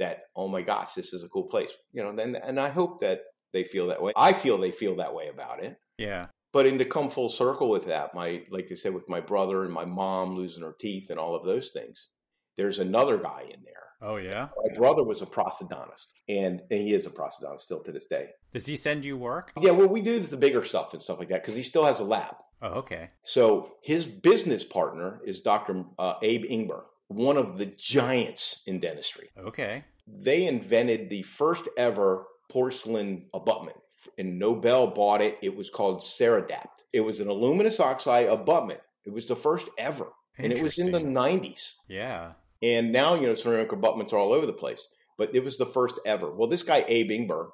[0.00, 1.70] that oh my gosh, this is a cool place.
[1.92, 4.12] You know, then and I hope that they feel that way.
[4.16, 5.76] I feel they feel that way about it.
[5.98, 6.26] Yeah.
[6.52, 9.64] But in to come full circle with that, my like you said, with my brother
[9.64, 12.08] and my mom losing her teeth and all of those things,
[12.56, 13.74] there's another guy in there.
[14.02, 14.48] Oh yeah.
[14.64, 18.28] My brother was a prosthodontist, and, and he is a prosthodontist still to this day.
[18.52, 19.52] Does he send you work?
[19.60, 22.00] Yeah, well, we do the bigger stuff and stuff like that because he still has
[22.00, 22.34] a lab.
[22.62, 23.08] Oh, okay.
[23.22, 25.84] So his business partner is Dr.
[25.98, 29.28] Uh, Abe Ingber, one of the giants in dentistry.
[29.36, 29.82] Okay.
[30.06, 33.76] They invented the first ever porcelain abutment.
[34.16, 35.36] And Nobel bought it.
[35.42, 36.84] It was called Ceradapt.
[36.92, 38.80] It was an aluminous oxide abutment.
[39.04, 40.06] It was the first ever.
[40.38, 41.72] And it was in the 90s.
[41.88, 42.32] Yeah.
[42.62, 44.86] And now, you know, ceramic abutments are all over the place.
[45.18, 46.32] But it was the first ever.
[46.32, 47.48] Well, this guy, Abe Ingber,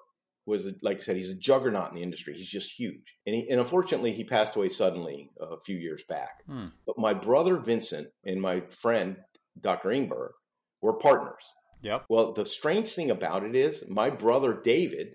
[0.44, 2.34] was, like I said, he's a juggernaut in the industry.
[2.36, 3.16] He's just huge.
[3.26, 6.44] And, he, and unfortunately, he passed away suddenly a few years back.
[6.46, 6.66] Hmm.
[6.86, 9.16] But my brother Vincent and my friend
[9.60, 9.90] Dr.
[9.90, 10.30] Ingber
[10.82, 11.42] were partners.
[11.82, 12.06] Yep.
[12.08, 15.14] Well, the strange thing about it is my brother David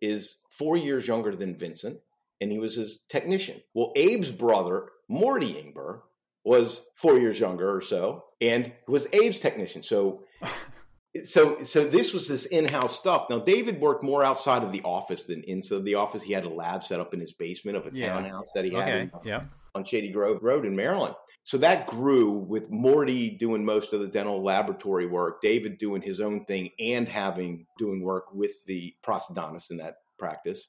[0.00, 1.98] is four years younger than Vincent,
[2.40, 3.60] and he was his technician.
[3.74, 6.00] Well, Abe's brother, Morty Ingber,
[6.44, 9.82] was four years younger or so, and was Abe's technician.
[9.82, 10.24] So
[11.24, 13.26] so so this was this in-house stuff.
[13.30, 16.22] Now David worked more outside of the office than inside the office.
[16.22, 18.08] He had a lab set up in his basement of a Yeah.
[18.12, 19.00] townhouse that he had Okay.
[19.02, 19.44] in- Yep.
[19.76, 21.14] On Shady Grove Road in Maryland.
[21.44, 26.20] So that grew with Morty doing most of the dental laboratory work, David doing his
[26.20, 30.66] own thing and having doing work with the prosthodontist in that practice.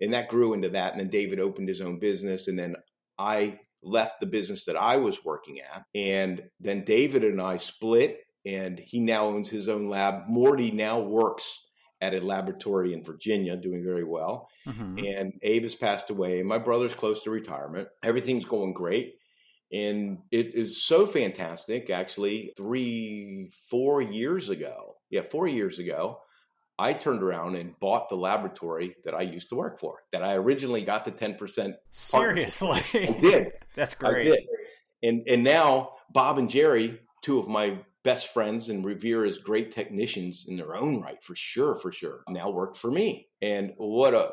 [0.00, 0.92] And that grew into that.
[0.92, 2.48] And then David opened his own business.
[2.48, 2.74] And then
[3.18, 5.84] I left the business that I was working at.
[5.94, 10.28] And then David and I split, and he now owns his own lab.
[10.28, 11.60] Morty now works
[12.00, 15.18] at a laboratory in Virginia, doing very well Mhm.
[15.18, 17.88] and Abe has passed away, my brother's close to retirement.
[18.02, 19.16] Everything's going great.
[19.72, 24.96] And it is so fantastic, actually, three, four years ago.
[25.10, 26.20] Yeah, four years ago,
[26.78, 30.34] I turned around and bought the laboratory that I used to work for, that I
[30.36, 31.74] originally got the 10%.
[31.90, 32.80] Seriously.
[32.94, 33.52] I did.
[33.74, 34.20] That's great.
[34.20, 34.46] I did.
[35.02, 39.70] And and now Bob and Jerry, two of my best friends and revere as great
[39.70, 42.22] technicians in their own right, for sure, for sure.
[42.28, 43.28] Now work for me.
[43.42, 44.30] And what a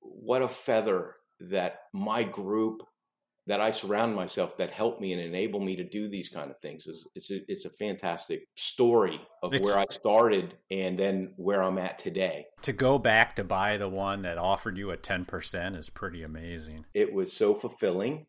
[0.00, 2.82] what a feather that my group
[3.46, 6.58] that I surround myself that help me and enable me to do these kind of
[6.60, 11.32] things is it's a, it's a fantastic story of It's- where I started and then
[11.36, 12.46] where I'm at today.
[12.62, 16.84] To go back to buy the one that offered you a 10% is pretty amazing.
[16.94, 18.26] It was so fulfilling.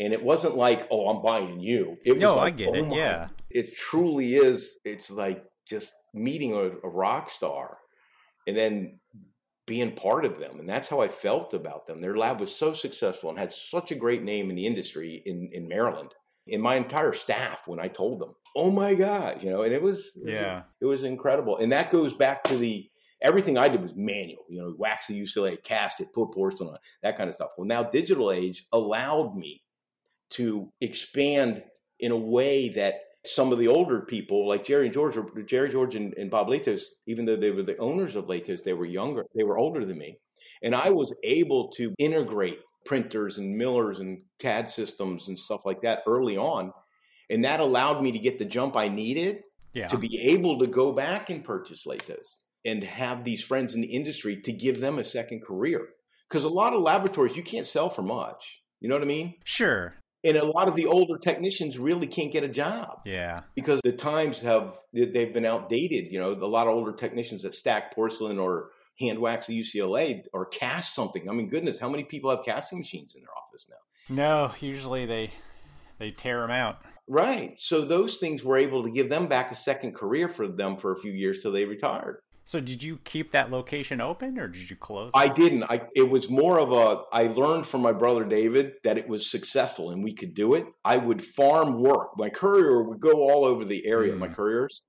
[0.00, 1.96] And it wasn't like, oh, I'm buying you.
[2.04, 2.86] It was No, I get oh it.
[2.88, 3.28] my Yeah.
[3.50, 7.78] it truly is it's like just meeting a, a rock star
[8.46, 8.98] and then
[9.66, 12.74] being part of them and that's how i felt about them their lab was so
[12.74, 16.10] successful and had such a great name in the industry in, in maryland
[16.52, 19.80] and my entire staff when i told them oh my god you know and it
[19.82, 20.62] was it was- Yeah.
[20.82, 22.86] it was incredible and that goes back to the
[23.22, 26.78] everything i did was manual you know wax the ucla cast it put porcelain on
[27.02, 29.62] that kind of stuff well now digital age allowed me
[30.34, 31.62] to expand
[32.00, 32.94] in a way that
[33.26, 36.48] some of the older people, like Jerry and George, or Jerry George and, and Bob
[36.48, 39.84] Latos, even though they were the owners of Latos, they were younger, they were older
[39.84, 40.18] than me,
[40.62, 45.80] and I was able to integrate printers and millers and CAD systems and stuff like
[45.82, 46.70] that early on,
[47.30, 49.38] and that allowed me to get the jump I needed
[49.72, 49.88] Yeah.
[49.88, 52.28] to be able to go back and purchase Latos
[52.66, 55.88] and have these friends in the industry to give them a second career.
[56.28, 58.60] Because a lot of laboratories you can't sell for much.
[58.80, 59.34] You know what I mean?
[59.44, 59.94] Sure.
[60.24, 63.40] And a lot of the older technicians really can't get a job Yeah.
[63.54, 66.10] because the times have they've been outdated.
[66.10, 70.22] You know, a lot of older technicians that stack porcelain or hand wax at UCLA
[70.32, 71.28] or cast something.
[71.28, 74.14] I mean, goodness, how many people have casting machines in their office now?
[74.16, 75.30] No, usually they
[75.98, 76.78] they tear them out.
[77.06, 77.58] Right.
[77.58, 80.92] So those things were able to give them back a second career for them for
[80.92, 82.20] a few years till they retired.
[82.46, 85.10] So did you keep that location open or did you close?
[85.14, 85.64] I didn't.
[85.64, 89.30] I it was more of a I learned from my brother David that it was
[89.30, 90.66] successful and we could do it.
[90.84, 92.10] I would farm work.
[92.18, 94.34] My courier would go all over the area, my hmm.
[94.34, 94.82] couriers.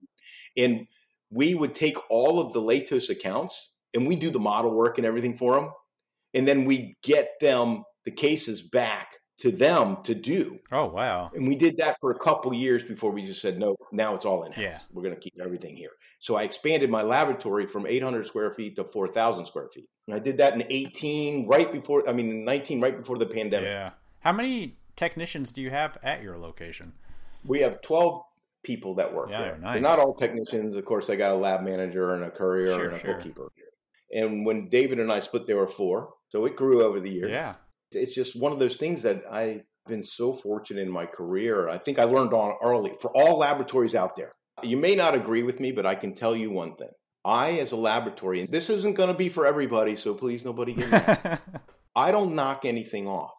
[0.57, 0.87] And
[1.31, 5.07] we would take all of the Latos accounts and we do the model work and
[5.07, 5.69] everything for them.
[6.33, 9.07] And then we get them the cases back
[9.37, 10.59] to them to do.
[10.71, 11.29] Oh wow.
[11.33, 14.25] And we did that for a couple years before we just said, no, now it's
[14.25, 14.61] all in house.
[14.63, 14.79] Yeah.
[14.93, 15.89] We're going to keep everything here.
[16.19, 19.89] So I expanded my laboratory from 800 square feet to 4,000 square feet.
[20.07, 23.25] And I did that in 18, right before, I mean, in 19, right before the
[23.25, 23.67] pandemic.
[23.67, 23.91] Yeah.
[24.19, 26.93] How many technicians do you have at your location?
[27.45, 28.21] We have 12
[28.63, 29.57] people that work Yeah, there.
[29.57, 29.73] nice.
[29.73, 30.75] They're not all technicians.
[30.75, 33.13] Of course, I got a lab manager and a courier Sure, and a sure.
[33.15, 33.51] bookkeeper.
[34.11, 36.13] And when David and I split, there were four.
[36.29, 37.29] So it grew over the years.
[37.29, 37.55] Yeah.
[37.95, 41.69] It's just one of those things that I've been so fortunate in my career.
[41.69, 44.33] I think I learned on early for all laboratories out there.
[44.63, 46.89] You may not agree with me, but I can tell you one thing.
[47.23, 50.73] I, as a laboratory, and this isn't going to be for everybody, so please nobody
[50.73, 51.41] get mad.
[51.95, 53.33] I don't knock anything off.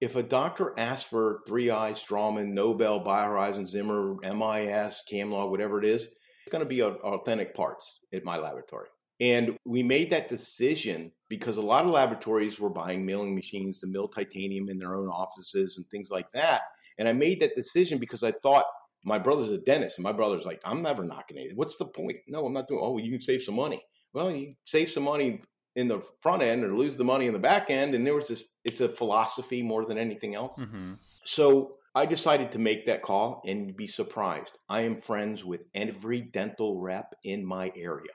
[0.00, 5.84] If a doctor asks for Three Eyes, Straumann, Nobel, BioHorizon, Zimmer, MIS, Camlog, whatever it
[5.84, 8.88] is, it's going to be authentic parts at my laboratory.
[9.20, 13.86] And we made that decision because a lot of laboratories were buying milling machines to
[13.86, 16.62] mill titanium in their own offices and things like that.
[16.98, 18.64] And I made that decision because I thought
[19.04, 21.56] my brother's a dentist, and my brother's like, I'm never knocking anything.
[21.56, 22.18] What's the point?
[22.28, 22.80] No, I'm not doing.
[22.82, 23.82] Oh, you can save some money.
[24.12, 25.42] Well, you save some money
[25.76, 27.94] in the front end or lose the money in the back end.
[27.94, 28.48] And there was this.
[28.64, 30.56] It's a philosophy more than anything else.
[30.56, 30.94] hmm
[31.24, 34.58] So I decided to make that call and be surprised.
[34.68, 38.12] I am friends with every dental rep in my area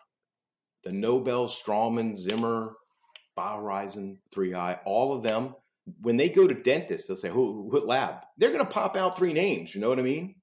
[0.85, 2.75] the Nobel, Straumann, Zimmer,
[3.37, 5.55] BioHorizon, 3i, all of them,
[6.01, 8.15] when they go to dentists, they'll say, who, what lab?
[8.37, 9.75] They're going to pop out three names.
[9.75, 10.35] You know what I mean?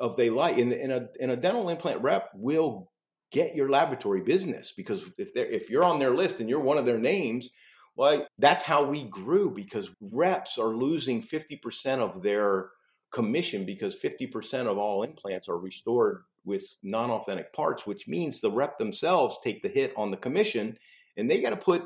[0.00, 2.90] Of they like, in, in a in a dental implant rep will
[3.32, 6.78] get your laboratory business because if they're if you're on their list and you're one
[6.78, 7.50] of their names,
[7.96, 12.70] well, that's how we grew because reps are losing 50% of their
[13.12, 18.78] commission because 50% of all implants are restored with non-authentic parts, which means the rep
[18.78, 20.76] themselves take the hit on the commission
[21.16, 21.84] and they got to put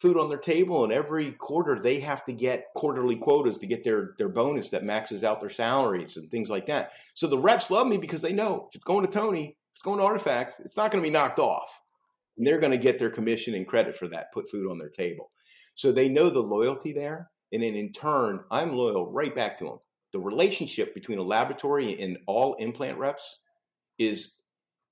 [0.00, 3.84] food on their table and every quarter they have to get quarterly quotas to get
[3.84, 6.92] their their bonus that maxes out their salaries and things like that.
[7.14, 9.98] So the reps love me because they know if it's going to Tony, it's going
[9.98, 11.80] to artifacts, it's not going to be knocked off.
[12.38, 14.88] And they're going to get their commission and credit for that, put food on their
[14.88, 15.30] table.
[15.74, 17.30] So they know the loyalty there.
[17.52, 19.78] And then in turn, I'm loyal right back to them.
[20.12, 23.38] The relationship between a laboratory and all implant reps
[24.00, 24.32] is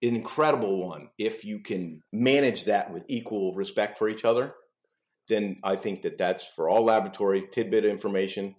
[0.03, 4.55] an incredible one if you can manage that with equal respect for each other
[5.29, 7.45] then I think that that's for all laboratories.
[7.53, 8.57] Tidbit information.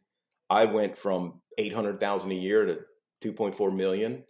[0.50, 2.80] I went from eight hundred thousand a year to
[3.22, 4.24] two point four million,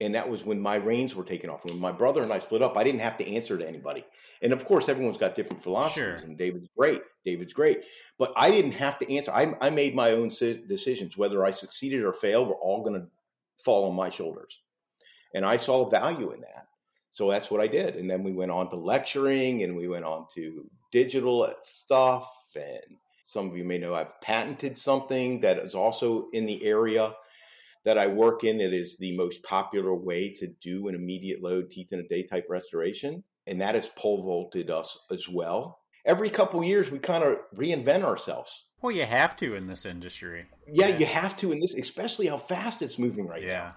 [0.00, 1.64] and that was when my reins were taken off.
[1.64, 4.04] When my brother and I split up, I didn't have to answer to anybody.
[4.40, 6.02] And of course, everyone's got different philosophies.
[6.02, 6.14] Sure.
[6.14, 7.02] And David's great.
[7.24, 7.80] David's great,
[8.18, 9.32] but I didn't have to answer.
[9.32, 11.16] I, I made my own decisions.
[11.16, 13.06] Whether I succeeded or failed, were all going to
[13.64, 14.58] fall on my shoulders,
[15.34, 16.68] and I saw value in that.
[17.12, 17.96] So that's what I did.
[17.96, 22.30] And then we went on to lecturing and we went on to digital uh, stuff.
[22.54, 27.14] And some of you may know I've patented something that is also in the area
[27.84, 28.60] that I work in.
[28.60, 32.22] It is the most popular way to do an immediate load teeth in a day
[32.22, 33.24] type restoration.
[33.46, 35.80] And that has pole vaulted us as well.
[36.04, 38.66] Every couple years, we kind of reinvent ourselves.
[38.80, 40.46] Well, you have to in this industry.
[40.70, 43.48] Yeah, yeah, you have to in this, especially how fast it's moving right yeah.
[43.48, 43.76] now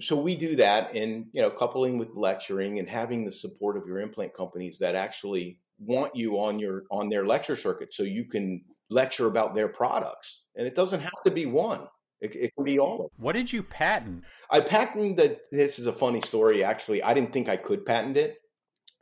[0.00, 3.86] so we do that and you know coupling with lecturing and having the support of
[3.86, 8.24] your implant companies that actually want you on your on their lecture circuit so you
[8.24, 10.42] can lecture about their products.
[10.56, 11.86] And it doesn't have to be one.
[12.20, 13.08] It, it can be all of them.
[13.18, 14.24] what did you patent?
[14.50, 17.02] I patented that this is a funny story actually.
[17.02, 18.40] I didn't think i could patent it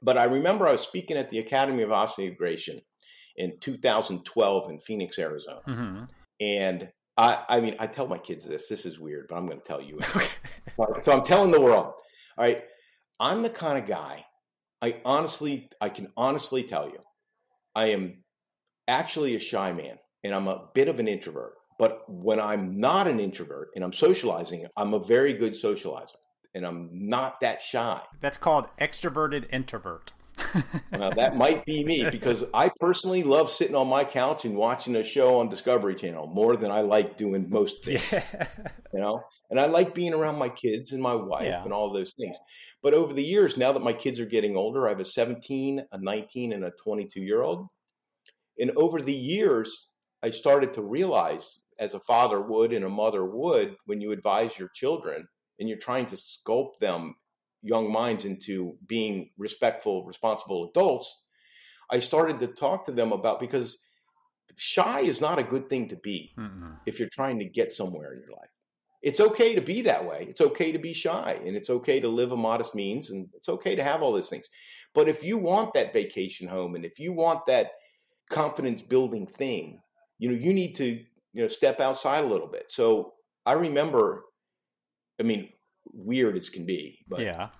[0.02, 2.80] but i remember i was speaking at the academy of osseointegration
[3.36, 5.60] in 2012 in phoenix arizona.
[5.66, 6.04] Mm-hmm.
[6.40, 8.68] and I, I mean, I tell my kids this.
[8.68, 9.98] This is weird, but I'm going to tell you.
[10.98, 11.94] so I'm telling the world.
[12.38, 12.62] All right,
[13.18, 14.24] I'm the kind of guy.
[14.80, 17.00] I honestly, I can honestly tell you,
[17.74, 18.22] I am
[18.86, 21.54] actually a shy man, and I'm a bit of an introvert.
[21.80, 26.16] But when I'm not an introvert and I'm socializing, I'm a very good socializer,
[26.54, 28.00] and I'm not that shy.
[28.20, 30.12] That's called extroverted introvert
[30.92, 34.96] now, that might be me because I personally love sitting on my couch and watching
[34.96, 38.02] a show on Discovery Channel more than I like doing most things.
[38.12, 38.46] Yeah.
[38.92, 41.64] You know, and I like being around my kids and my wife yeah.
[41.64, 42.36] and all those things.
[42.82, 45.82] But over the years, now that my kids are getting older, I have a 17,
[45.90, 47.66] a 19, and a 22 year old.
[48.58, 49.88] And over the years,
[50.22, 54.58] I started to realize, as a father would and a mother would, when you advise
[54.58, 55.26] your children
[55.58, 57.14] and you're trying to sculpt them
[57.62, 61.22] young minds into being respectful, responsible adults,
[61.90, 63.78] I started to talk to them about because
[64.56, 68.14] shy is not a good thing to be mm if you're trying to get somewhere
[68.14, 68.48] in your life.
[69.02, 70.26] It's okay to be that way.
[70.28, 73.48] It's okay to be shy and it's okay to live a modest means and it's
[73.50, 74.46] okay to have all those things.
[74.94, 77.72] But if you want that vacation home and if you want that
[78.30, 79.80] confidence building thing,
[80.18, 80.86] you know, you need to,
[81.34, 82.70] you know, step outside a little bit.
[82.70, 83.12] So
[83.44, 84.24] I remember
[85.20, 85.48] I mean,
[85.92, 86.98] weird as can be.
[87.08, 87.50] But yeah,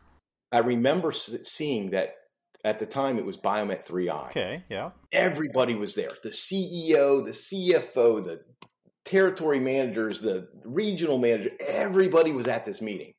[0.53, 2.14] I remember seeing that
[2.64, 4.26] at the time it was Biomet 3i.
[4.26, 4.91] Okay, yeah.
[5.12, 6.11] Everybody was there.
[6.22, 8.41] The CEO, the CFO, the
[9.05, 13.12] territory managers, the regional manager, everybody was at this meeting.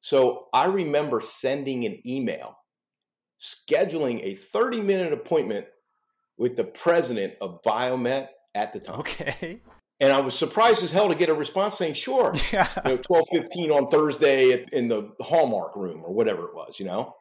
[0.00, 2.56] So I remember sending an email
[3.40, 5.66] scheduling a 30 minute appointment
[6.36, 9.00] with the president of Biomet at the time.
[9.00, 9.60] Okay.
[10.04, 12.68] And I was surprised as hell to get a response saying, sure, yeah.
[12.84, 17.16] you know, 1215 on Thursday in the Hallmark room or whatever it was, you know?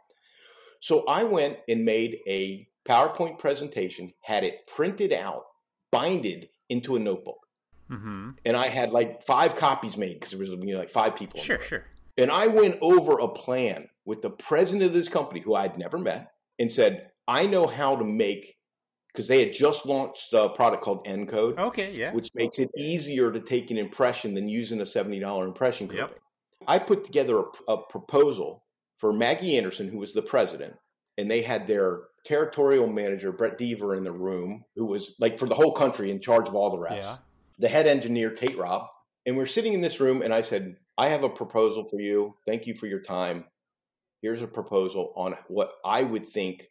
[0.81, 5.45] So I went and made a PowerPoint presentation, had it printed out,
[5.91, 7.39] binded into a notebook.
[7.89, 8.31] Mm-hmm.
[8.43, 11.39] And I had like five copies made because there was you know, like five people.
[11.39, 11.85] Sure, sure.
[12.17, 15.97] And I went over a plan with the president of this company who I'd never
[15.97, 18.57] met and said, I know how to make
[19.13, 21.57] because they had just launched a product called Encode.
[21.59, 22.11] Okay, yeah.
[22.13, 26.07] Which makes it easier to take an impression than using a $70 impression coping.
[26.07, 26.19] Yep.
[26.67, 28.63] I put together a, a, proposal
[28.97, 30.73] for Maggie Anderson, who was the president,
[31.17, 35.47] and they had their territorial manager, Brett Deaver, in the room, who was like for
[35.47, 36.95] the whole country in charge of all the reps.
[36.95, 37.17] Yeah.
[37.59, 38.87] The head engineer, Tate Robb.
[39.25, 42.35] And we're sitting in this room, and I said, I have a proposal for you.
[42.45, 43.45] Thank you for your time.
[44.21, 46.69] here's a proposal on what I would think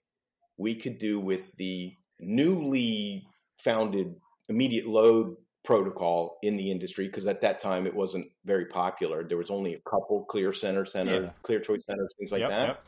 [0.56, 3.26] we could do with the newly
[3.58, 4.14] founded
[4.48, 9.22] immediate load protocol in the industry because at that time it wasn't very popular.
[9.26, 11.32] There was only a couple clear center center, Yeah.
[11.42, 12.66] clear choice centers, things like Yep, that.
[12.68, 12.84] yep.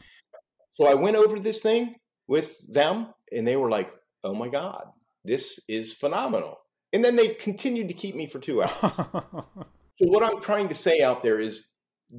[0.74, 1.94] So I went over this thing
[2.26, 3.94] with them and they were like,
[4.24, 4.88] "Oh my god,
[5.24, 6.58] this is phenomenal."
[6.92, 9.44] And then they continued to keep me for 2 hours.
[10.02, 11.68] So what I'm trying to say out there is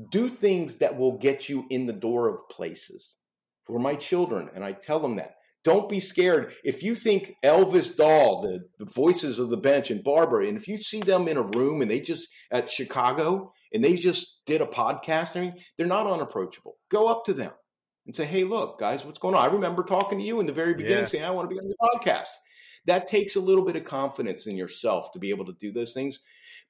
[0.09, 3.17] do things that will get you in the door of places.
[3.65, 5.35] For my children, and I tell them that.
[5.65, 6.53] Don't be scared.
[6.63, 10.67] If you think Elvis Dahl, the, the voices of the bench, and Barbara, and if
[10.67, 14.61] you see them in a room and they just at Chicago and they just did
[14.61, 16.77] a podcast, I mean, they're not unapproachable.
[16.89, 17.51] Go up to them
[18.05, 20.53] and say, "Hey, look, guys, what's going on?" I remember talking to you in the
[20.53, 21.05] very beginning, Yeah.
[21.05, 22.29] saying, "I want to be on your podcast."
[22.85, 25.93] That takes a little bit of confidence in yourself to be able to do those
[25.93, 26.19] things.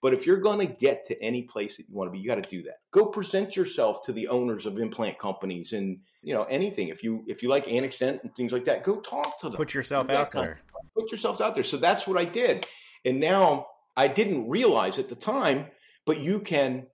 [0.01, 2.27] But if you're going to get to any place that you want to be, you
[2.27, 2.77] got to do that.
[2.91, 6.89] Go present yourself to the owners of implant companies and you know anything.
[6.89, 9.57] If you if you like Annextent and things like that, go talk to them.
[9.57, 10.59] Put yourself out there.
[10.97, 11.63] Put yourself out there.
[11.63, 12.65] So that's what I did.
[13.03, 15.67] And now I didn't realize at the time,
[16.05, 16.87] but you can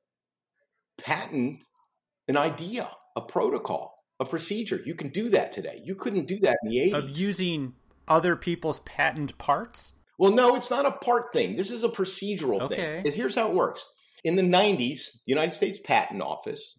[0.97, 1.61] patent
[2.28, 4.82] an idea, a protocol, a procedure.
[4.86, 5.82] You can do that today.
[5.84, 6.93] You couldn't do that in the 80s.
[6.93, 7.74] Of using
[8.08, 9.93] other people's patent parts?
[10.18, 11.56] Well, no, it's not a part thing.
[11.56, 13.02] This is a procedural Okay.
[13.04, 13.14] thing.
[13.14, 13.84] Here's how it works.
[14.24, 16.78] In the 90s, the United States Patent Office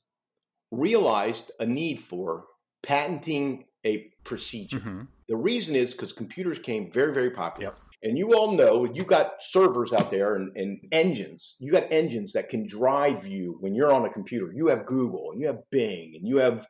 [0.71, 2.45] realized a need for
[2.83, 4.79] patenting a procedure.
[4.81, 5.09] Mhm.
[5.29, 7.71] The reason is because computers came very, very popular.
[7.73, 7.81] Yep.
[8.05, 11.55] And you all know you got servers out there and, and engines.
[11.61, 14.53] You got engines that can drive you when you're on a computer.
[14.53, 16.67] You have Google and you have Bing and you have,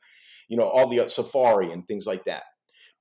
[0.48, 2.44] you know, all the uh, Safari and things like that.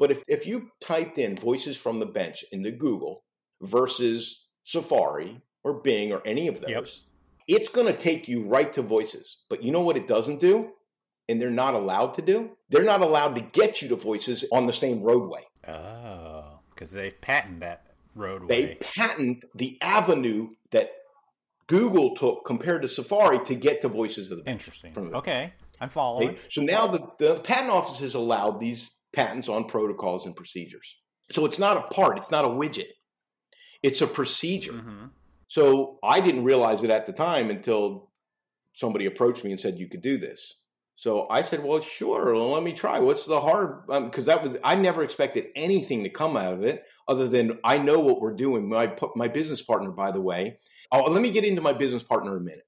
[0.01, 3.23] But if, if you typed in voices from the bench into Google
[3.61, 6.87] versus Safari or Bing or any of those, Yep.
[7.47, 9.37] it's going to take you right to voices.
[9.47, 10.71] But you know what it doesn't do?
[11.29, 12.49] And they're not allowed to do?
[12.69, 15.45] They're not allowed to get you to voices on the same roadway.
[15.67, 17.85] Oh, because they patent that
[18.15, 18.47] roadway.
[18.47, 20.93] They patent the avenue that
[21.67, 24.61] Google took compared to Safari to get to voices of the bench.
[24.61, 25.13] Interesting.
[25.13, 26.37] Okay, I'm following.
[26.49, 30.95] So now the, the patent office has allowed these patents on protocols and procedures.
[31.31, 32.89] So it's not a part, it's not a widget.
[33.83, 34.73] It's a procedure.
[34.73, 35.05] Mm-hmm.
[35.47, 38.11] So I didn't realize it at the time until
[38.73, 40.55] somebody approached me and said you could do this.
[40.95, 42.33] So I said, "Well, sure.
[42.33, 42.99] Well, let me try.
[42.99, 46.83] What's the hard?" Because that was I never expected anything to come out of it
[47.07, 48.69] other than I know what we're doing.
[48.69, 50.59] My my business partner, by the way.
[50.91, 52.67] Oh, let me get into my business partner in a minute.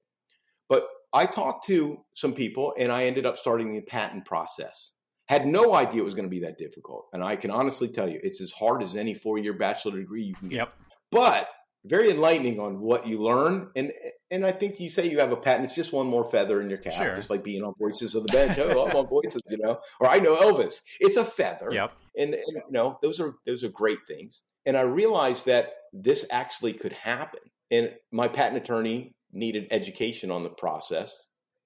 [0.68, 4.90] But I talked to some people and I ended up starting the patent process.
[5.26, 8.08] Had no idea it was going to be that difficult, and I can honestly tell
[8.08, 10.74] you, it's as hard as any four year bachelor degree you can get Yep.
[11.10, 11.48] but
[11.86, 13.68] very enlightening on what you learn.
[13.76, 13.92] And
[14.30, 15.66] and I think you say you have a patent.
[15.66, 17.14] It's just one more feather in your cap, Sure.
[17.16, 18.58] just like being on Voices of the Bench.
[18.58, 20.80] Oh, I'm on Voices, you know, or I know Elvis.
[21.00, 21.68] It's a feather.
[21.72, 21.92] Yep.
[22.18, 24.42] And, and you know, those are those are great things.
[24.66, 27.40] And I realized that this actually could happen.
[27.70, 31.14] And my patent attorney needed education on the process,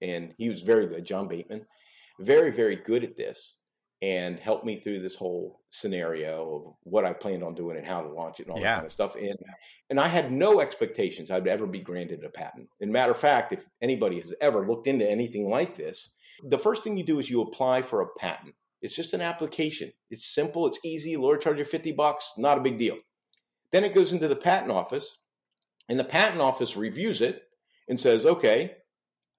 [0.00, 1.64] and he was very good, John Bateman,
[2.20, 3.56] very very good at this
[4.00, 8.00] and helped me through this whole scenario of what I planned on doing and how
[8.00, 8.64] to launch it and all Yeah.
[8.66, 9.16] that kind of stuff.
[9.16, 9.36] And
[9.90, 12.68] and I had no expectations I'd ever be granted a patent.
[12.80, 16.10] And matter of fact, if anybody has ever looked into anything like this,
[16.44, 18.54] the first thing you do is you apply for a patent.
[18.82, 19.92] It's just an application.
[20.10, 21.16] It's simple, it's easy.
[21.16, 22.96] Lawyer charge you 50 bucks, not a big deal.
[23.72, 25.22] Then it goes into the patent office,
[25.88, 27.42] and the patent office reviews it
[27.88, 28.76] and says, okay,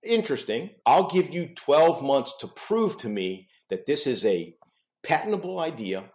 [0.03, 0.71] interesting.
[0.85, 4.55] I'll give you 12 months to prove to me that this is a
[5.03, 6.05] patentable idea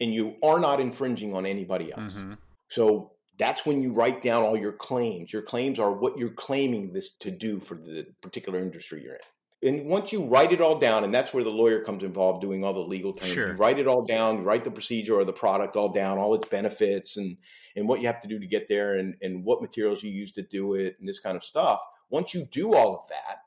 [0.00, 2.14] and you are not infringing on anybody else.
[2.14, 2.34] hmm
[2.68, 5.32] So that's when you write down all your claims.
[5.32, 9.20] Your claims are what you're claiming this to do for the particular industry you're in.
[9.62, 12.62] And once you write it all down, and that's where the lawyer comes involved doing
[12.62, 13.32] all the legal terms.
[13.32, 13.48] Sure.
[13.48, 16.34] You write it all down, you write the procedure or the product all down, all
[16.34, 17.36] its benefits and
[17.74, 20.32] and what you have to do to get there and, and what materials you use
[20.32, 21.80] to do it and this kind of stuff.
[22.10, 23.38] Once you do all of that,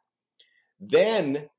[0.80, 1.50] then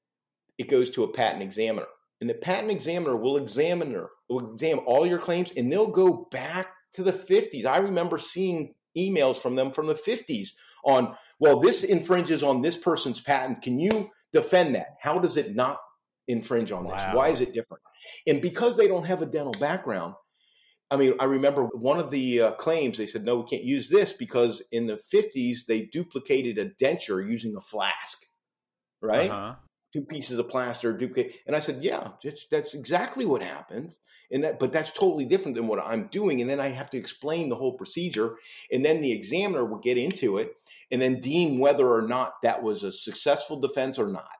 [0.58, 1.86] it goes to a patent examiner.
[2.20, 3.96] And the patent examiner will examine
[4.28, 7.64] will examine all your claims and they'll go back to the 50s.
[7.64, 10.50] I remember seeing emails from them from the 50s
[10.84, 13.62] on, well, this infringes on this person's patent.
[13.62, 14.96] Can you defend that?
[15.00, 15.78] How does it not
[16.28, 16.94] infringe on Wow.
[16.94, 17.16] this?
[17.16, 17.82] Why is it different?
[18.26, 20.14] And because they don't have a dental background,
[20.90, 23.88] I mean, I remember one of the uh, claims they said, no, we can't use
[23.88, 28.26] this because in the 50s they duplicated a denture using a flask,
[29.00, 29.30] right?
[29.30, 29.54] Uh-huh.
[29.92, 33.96] two pieces of plaster duplicate and i said yeah that's, that's exactly what happened
[34.30, 36.98] and that but that's totally different than what i'm doing and then i have to
[36.98, 38.36] explain the whole procedure
[38.70, 40.52] and then the examiner will get into it
[40.92, 44.30] and then deem whether or not that was a successful defense or not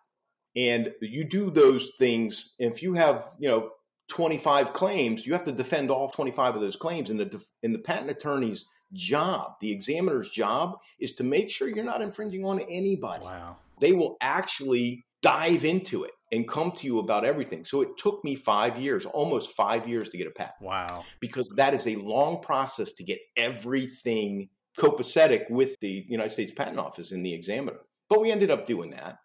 [0.57, 2.55] And you do those things.
[2.59, 3.71] If you have, you know,
[4.11, 7.11] 25 claims, you have to defend all 25 of those claims.
[7.11, 11.85] And the, and the patent attorney's job, the examiner's job, is to make sure you're
[11.85, 13.25] not infringing on anybody.
[13.25, 13.57] Wow.
[13.81, 17.65] They will actually dive into it and come to you about everything.
[17.65, 20.61] So it took me five years, almost five years to get a patent.
[20.61, 21.05] Wow.
[21.21, 24.49] Because that is a long process to get everything
[24.79, 27.79] copacetic with the United States Patent Office and the examiner.
[28.09, 29.19] But we ended up doing that.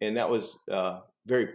[0.00, 1.50] And that was a very,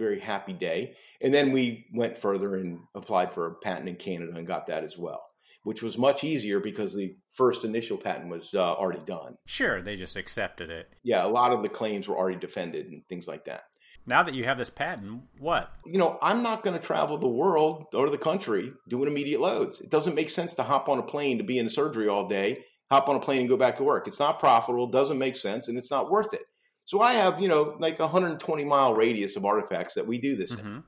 [0.00, 0.96] very happy day.
[1.20, 4.84] And then we went further and applied for a patent in Canada and got that
[4.84, 5.22] as well
[5.62, 9.36] which was much easier because the first initial patent was uh, already done.
[9.46, 10.88] Sure, they just accepted it.
[11.02, 13.64] Yeah, a lot of the claims were already defended and things like that.
[14.06, 15.70] Now that you have this patent, what?
[15.84, 19.80] You know, I'm not going to travel the world or the country doing immediate loads.
[19.80, 22.64] It doesn't make sense to hop on a plane to be in surgery all day,
[22.90, 24.08] hop on a plane and go back to work.
[24.08, 26.42] It's not profitable, doesn't make sense, and it's not worth it.
[26.90, 30.34] So I have, you know, like a 120 mile radius of artifacts that we do
[30.34, 30.78] this mm-hmm.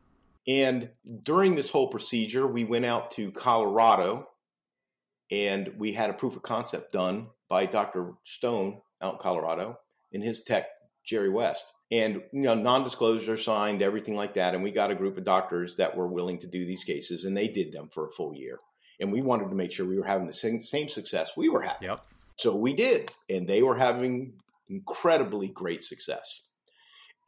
[0.47, 0.65] in.
[0.65, 0.91] And
[1.23, 4.27] during this whole procedure, we went out to Colorado
[5.31, 8.15] and we had a proof of concept done by Dr.
[8.25, 9.79] Stone out in Colorado
[10.13, 10.67] and his tech,
[11.07, 11.73] Jerry West.
[11.93, 14.57] And you know, non-disclosure signed, everything like that.
[14.57, 17.37] And we got a group of doctors that were willing to do these cases, and
[17.37, 18.59] they did them for a full year.
[18.99, 21.63] And we wanted to make sure we were having the same, same success we were
[21.63, 21.91] having.
[21.91, 22.05] Yep.
[22.39, 24.33] So we did, and they were having
[24.73, 26.49] incredibly great success.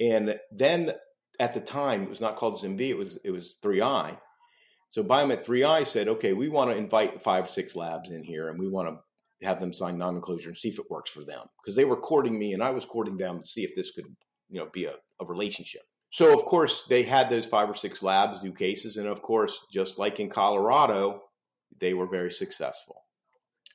[0.01, 0.93] And then
[1.39, 4.17] at the time, it was not called ZimVie; it was it was 3i,
[4.95, 8.49] so Biomet 3i said, okay, we want to invite five, or six labs in here
[8.49, 11.47] and we want to have them sign non-enclosure and see if it works for them.
[11.61, 14.05] Because they were courting me and I was courting them to see if this could,
[14.51, 15.83] you know, be a, a relationship.
[16.13, 18.97] So of course they had those five or six labs do cases.
[18.97, 21.23] And of course, just like in Colorado,
[21.81, 23.03] they were very successful.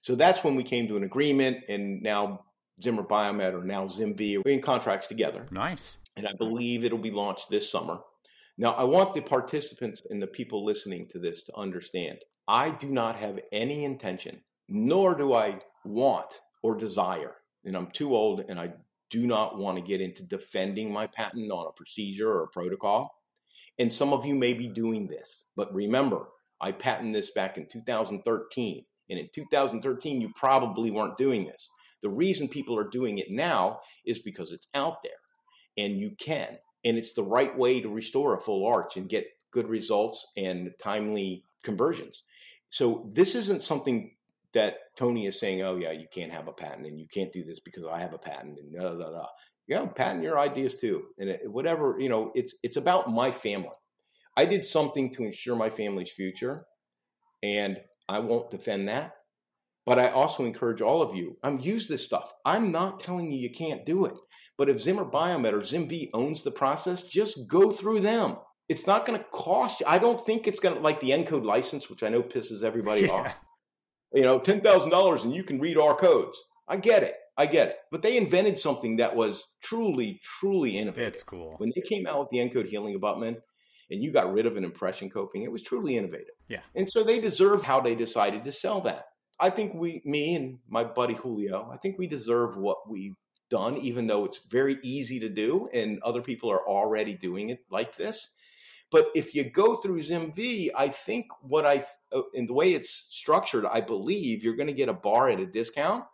[0.03, 2.45] So that's when we came to an agreement and now
[2.81, 5.45] Zimmer Biomet or now ZimVie, we're in contracts together.
[5.51, 5.97] Nice.
[6.15, 7.99] And I believe it'll be launched this summer.
[8.57, 12.89] Now, I want the participants and the people listening to this to understand I do
[12.89, 18.59] not have any intention, nor do I want or desire, and I'm too old and
[18.59, 18.73] I
[19.09, 23.11] do not want to get into defending my patent on a procedure or a protocol.
[23.77, 26.27] And some of you may be doing this, but remember,
[26.61, 28.83] I patented this back in 2013.
[29.09, 31.69] And in 2013, you probably weren't doing this.
[32.01, 35.11] The reason people are doing it now is because it's out there
[35.77, 39.27] and you can and it's the right way to restore a full arch and get
[39.51, 42.23] good results and timely conversions.
[42.69, 44.11] So this isn't something
[44.53, 47.43] that Tony is saying, "Oh yeah, you can't have a patent and you can't do
[47.43, 49.25] this because I have a patent." And da da da.
[49.67, 52.31] Yeah, patent your ideas too, and whatever you know.
[52.35, 53.69] It's it's about my family.
[54.37, 56.65] I did something to ensure my family's future,
[57.43, 59.13] and I won't defend that.
[59.85, 61.37] But I also encourage all of you.
[61.43, 62.33] I'm use this stuff.
[62.45, 64.13] I'm not telling you you can't do it.
[64.57, 68.37] But if Zimmer Biomet or ZimVie owns the process, just go through them.
[68.67, 69.85] It's not going to cost you.
[69.87, 73.01] I don't think it's going to like the ENCODE license, which I know pisses everybody
[73.07, 73.11] yeah.
[73.11, 73.37] off.
[74.13, 76.37] You know, ten thousand dollars and you can read our codes.
[76.67, 77.15] I get it.
[77.37, 77.77] I get it.
[77.89, 81.13] But they invented something that was truly, truly innovative.
[81.13, 81.55] It's cool.
[81.57, 83.37] When they came out with the ENCODE healing abutment
[83.89, 86.35] and you got rid of an impression coping, it was truly innovative.
[86.49, 86.59] Yeah.
[86.75, 89.05] And so they deserve how they decided to sell that.
[89.39, 93.15] I think we, me and my buddy Julio, I think we deserve what we've
[93.49, 97.63] done, even though it's very easy to do and other people are already doing it
[97.69, 98.29] like this.
[98.91, 103.07] But if you go through ZimVie, I think what I, uh, in the way it's
[103.09, 106.05] structured, I believe you're going to get a bar at a discount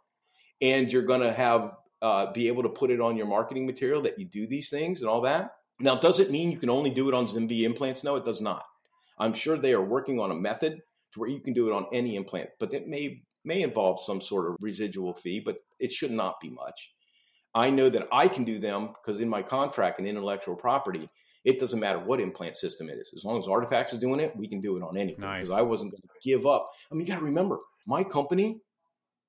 [0.61, 4.01] and you're going to have, uh, be able to put it on your marketing material
[4.01, 5.55] that you do these things and all that.
[5.79, 8.03] Now, does it mean you can only do it on ZimVie implants?
[8.03, 8.65] No, it does not.
[9.17, 10.81] I'm sure they are working on a method
[11.15, 14.21] to where you can do it on any implant, but that may may involve some
[14.21, 16.91] sort of residual fee, but it should not be much.
[17.53, 21.07] I know that I can do them because in my contract and intellectual property,
[21.45, 23.13] it doesn't matter what implant system it is.
[23.15, 25.21] As long as Artifacts is doing it, we can do it on anything.
[25.21, 25.57] Because nice.
[25.57, 26.69] I wasn't going to give up.
[26.91, 28.59] I mean, you got to remember, my company,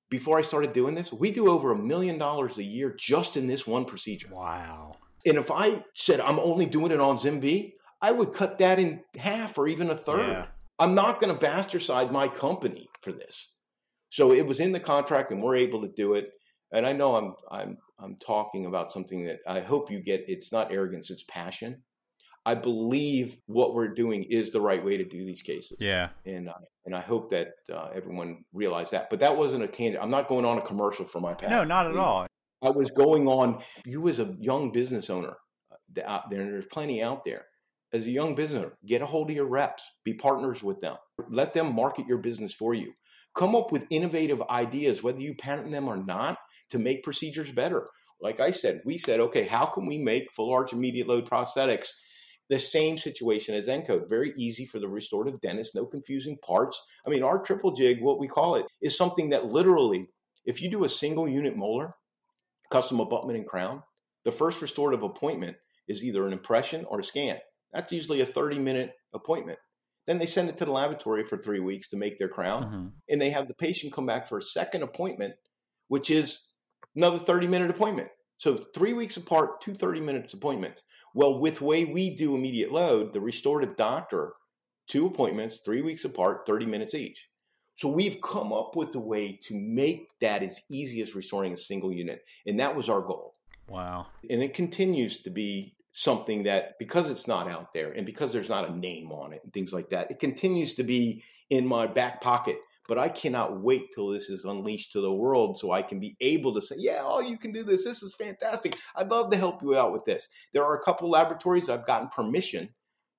[0.09, 3.45] before I started doing this, we do over a million dollars a year just in
[3.45, 4.29] this one procedure.
[4.31, 4.95] Wow.
[5.25, 9.01] And if I said I'm only doing it on ZimVie, I would cut that in
[9.17, 10.29] half or even a third.
[10.29, 10.45] Yeah.
[10.79, 13.53] I'm not going to bastardize my company for this.
[14.09, 16.29] So it was in the contract and we're able to do it.
[16.71, 20.25] And I know I'm I'm I'm talking about something that I hope you get.
[20.27, 21.81] It's not arrogance, it's passion.
[22.45, 25.77] I believe what we're doing is the right way to do these cases.
[25.79, 26.53] Yeah, and uh,
[26.85, 29.09] and I hope that uh, everyone realized that.
[29.09, 30.01] But that wasn't a tangent.
[30.01, 31.51] I'm not going on a commercial for my patent.
[31.51, 32.25] No, not at all.
[32.61, 33.61] I was going on.
[33.85, 35.35] You as a young business owner,
[36.05, 37.45] uh, there, there's plenty out there.
[37.97, 39.81] As a young business owner, get a hold of your reps.
[40.03, 40.97] Be partners with them.
[41.31, 42.93] Let them market your business for you.
[43.35, 46.37] Come up with innovative ideas, whether you patent them or not
[46.69, 47.87] to make procedures better.
[48.21, 51.87] like I said, we said, okay, how can we make full arch immediate load prosthetics
[52.49, 54.07] the same situation as Encode?
[54.07, 56.79] Very easy for the restorative dentist, no confusing parts.
[57.05, 60.05] I mean, our triple jig, what we call it, is something that literally,
[60.45, 61.95] if you do a single unit molar,
[62.71, 63.81] custom abutment and crown,
[64.23, 67.39] the first restorative appointment is either an impression or a scan.
[67.73, 69.59] That's usually a 30 minute appointment.
[70.05, 72.87] Then they send it to the laboratory for three weeks to make their crown, Mm-hmm.
[73.09, 75.33] and they have the patient come back for a second appointment,
[75.89, 76.47] which is
[76.95, 78.07] another 30 minute appointment.
[78.37, 80.83] So three weeks apart, two 30 minutes appointments.
[81.13, 84.33] Well, with way we do immediate load, the restorative doctor,
[84.87, 87.27] two appointments, three weeks apart, 30 minutes each.
[87.77, 91.57] So we've come up with a way to make that as easy as restoring a
[91.57, 92.21] single unit.
[92.45, 93.35] And that was our goal.
[93.67, 94.07] Wow.
[94.29, 98.49] And it continues to be something that because it's not out there and because there's
[98.49, 101.87] not a name on it and things like that, it continues to be in my
[101.87, 102.57] back pocket.
[102.87, 106.15] But I cannot wait till this is unleashed to the world so I can be
[106.21, 107.83] able to say, yeah, oh, you can do this.
[107.83, 108.75] This is fantastic.
[108.95, 110.27] I'd love to help you out with this.
[110.53, 112.69] There are a couple laboratories I've gotten permission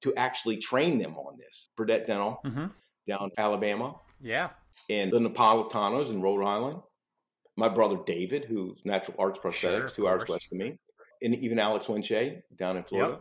[0.02, 1.68] to actually train them on this.
[1.76, 2.66] Burdett Dental Mm-hmm.
[3.08, 4.50] down in Alabama Yeah.
[4.88, 6.78] and the Napolitanos in Rhode Island.
[7.56, 10.78] My brother David, who's natural arts prosthetics, Sure, two hours west of me,
[11.22, 13.20] and even Alex Winche down in Florida.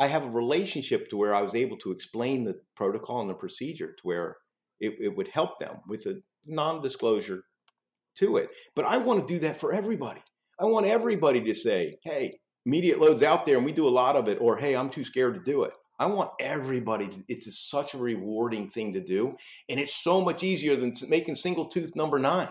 [0.00, 3.34] I have a relationship to where I was able to explain the protocol and the
[3.34, 4.36] procedure to where
[4.80, 7.42] it, it would help them with a non-disclosure
[8.18, 8.50] to it.
[8.74, 10.22] But I want to do that for everybody.
[10.58, 14.16] I want everybody to say, "Hey, immediate loads out there, and we do a lot
[14.16, 17.08] of it," or "Hey, I'm too scared to do it." I want everybody.
[17.08, 19.36] To, it's a, such a rewarding thing to do,
[19.68, 22.50] and it's so much easier than making single tooth number nine.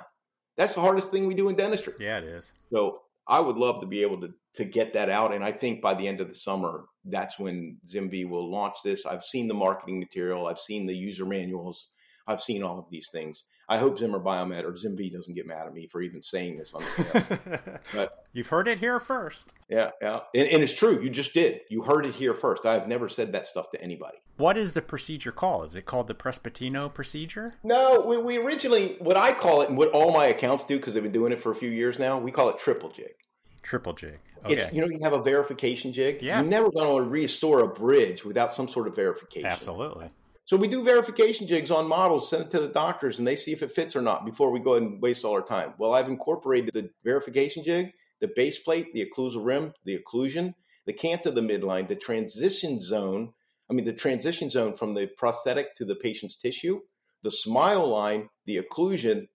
[0.57, 1.93] That's the hardest thing we do in dentistry.
[1.99, 2.51] Yeah, it is.
[2.71, 5.82] So I would love to be able to to get that out, and I think
[5.82, 9.05] by the end of the summer, that's when ZimVie will launch this.
[9.05, 11.89] I've seen the marketing material, I've seen the user manuals,
[12.28, 13.43] I've seen all of these things.
[13.69, 16.73] I hope Zimmer Biomet or ZimVie doesn't get mad at me for even saying this
[16.73, 17.80] on the show.
[17.93, 19.53] But- You've heard it here first.
[19.69, 21.01] yeah, yeah, and, and it's true.
[21.01, 21.61] You just did.
[21.69, 22.65] You heard it here first.
[22.65, 24.17] I've never said that stuff to anybody.
[24.38, 25.65] What is the procedure called?
[25.65, 27.55] Is it called the Prestipino procedure?
[27.63, 30.93] No, we, we originally what I call it, and what all my accounts do because
[30.93, 32.19] they've been doing it for a few years now.
[32.19, 33.15] We call it triple jig.
[33.63, 34.19] Triple jig.
[34.47, 34.75] It's Okay.
[34.75, 36.21] you know you have a verification jig.
[36.21, 36.39] Yeah.
[36.39, 39.49] You're never going to restore a bridge without some sort of verification.
[39.49, 40.07] Absolutely.
[40.47, 43.51] So we do verification jigs on models, send it to the doctors, and they see
[43.51, 45.73] if it fits or not before we go ahead and waste all our time.
[45.77, 47.91] Well, I've incorporated the verification jig,
[48.21, 50.53] the base plate, the occlusal rim, the occlusion,
[50.85, 53.33] the cant of the midline, the transition zone.
[53.69, 56.79] I mean, the transition zone from the prosthetic to the patient's tissue,
[57.23, 59.27] the smile line, the occlusion,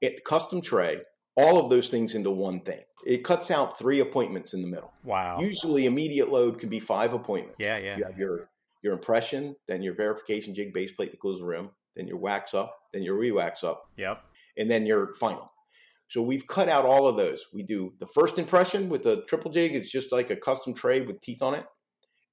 [0.00, 1.02] it, custom tray,
[1.36, 2.82] all of those things into one thing.
[3.04, 4.92] It cuts out three appointments in the middle.
[5.02, 5.40] Wow.
[5.40, 7.56] Usually, immediate load can be five appointments.
[7.58, 7.96] Yeah, yeah.
[7.96, 8.48] You have your
[8.82, 13.02] your impression, then your verification jig, base plate, occlusal rim, then your wax up, then
[13.02, 14.22] your re-wax up, Yep.
[14.56, 15.50] and then your final.
[16.08, 17.46] So we've cut out all of those.
[17.54, 19.74] We do the first impression with the triple jig.
[19.74, 21.64] It's just like a custom tray with teeth on it,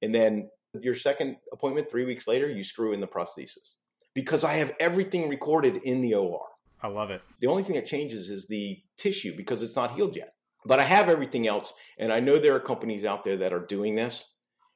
[0.01, 0.49] and then
[0.81, 3.75] your second appointment three weeks later, you screw in the prosthesis
[4.13, 6.45] because I have everything recorded in the OR.
[6.81, 7.21] I love it.
[7.41, 10.33] The only thing that changes is the tissue because it's not healed yet.
[10.65, 13.65] But I have everything else, and I know there are companies out there that are
[13.65, 14.25] doing this,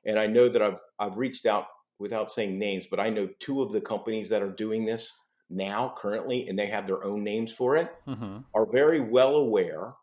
[0.05, 1.67] and I know that I've I've reached out
[1.99, 5.11] without saying names, but I know two of the companies that are doing this
[5.49, 9.93] now currently, and they have their own names for it, hmm are very well aware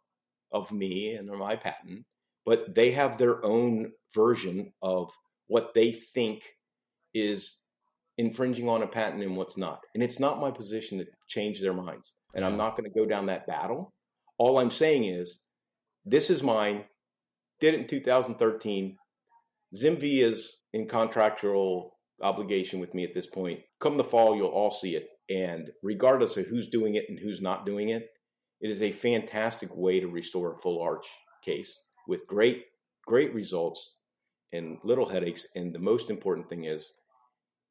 [0.53, 2.05] of me and my patent,
[2.44, 5.12] but they have their own version of
[5.46, 6.42] what they think
[7.14, 7.57] is
[8.18, 9.80] infringing on a patent and what's not.
[9.94, 12.14] And it's not my position to change their minds.
[12.34, 13.92] And I'm not going to go down that battle.
[14.38, 15.40] All I'm saying is
[16.05, 16.84] this is mine.
[17.61, 18.96] Did it in 2013.
[19.74, 23.61] ZimVie is in contractual obligation with me at this point.
[23.81, 25.09] Come the fall, you'll all see it.
[25.29, 28.09] And regardless of who's doing it and who's not doing it,
[28.61, 31.07] it is a fantastic way to restore a full arch
[31.45, 31.75] case
[32.07, 32.64] with great,
[33.07, 33.95] great results
[34.53, 35.47] and little headaches.
[35.55, 36.93] And the most important thing is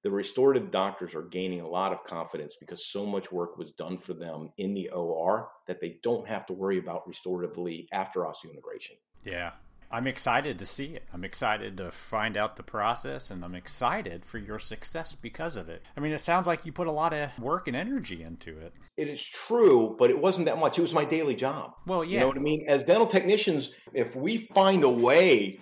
[0.03, 3.97] the restorative doctors are gaining a lot of confidence because so much work was done
[3.97, 8.95] for them in the OR that they don't have to worry about restoratively after osseointegration.
[9.25, 9.51] Yeah.
[9.91, 11.03] I'm excited to see it.
[11.11, 15.67] I'm excited to find out the process, and I'm excited for your success because of
[15.67, 15.81] it.
[15.97, 18.73] I mean, it sounds like you put a lot of work and energy into it.
[18.97, 20.77] It is true, but it wasn't that much.
[20.77, 21.73] It was my daily job.
[21.87, 22.11] Well, yeah.
[22.11, 22.65] You know what I mean?
[22.67, 25.59] As dental technicians, if we find a way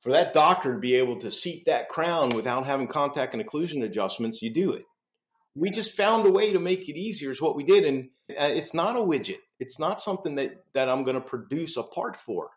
[0.00, 3.84] for that doctor to be able to seat that crown without having contact and occlusion
[3.84, 4.84] adjustments, you do it.
[5.54, 7.84] We just found a way to make it easier, is what we did.
[7.84, 11.76] And uh, it's not a widget, it's not something that, that I'm going to produce
[11.76, 12.50] a part for.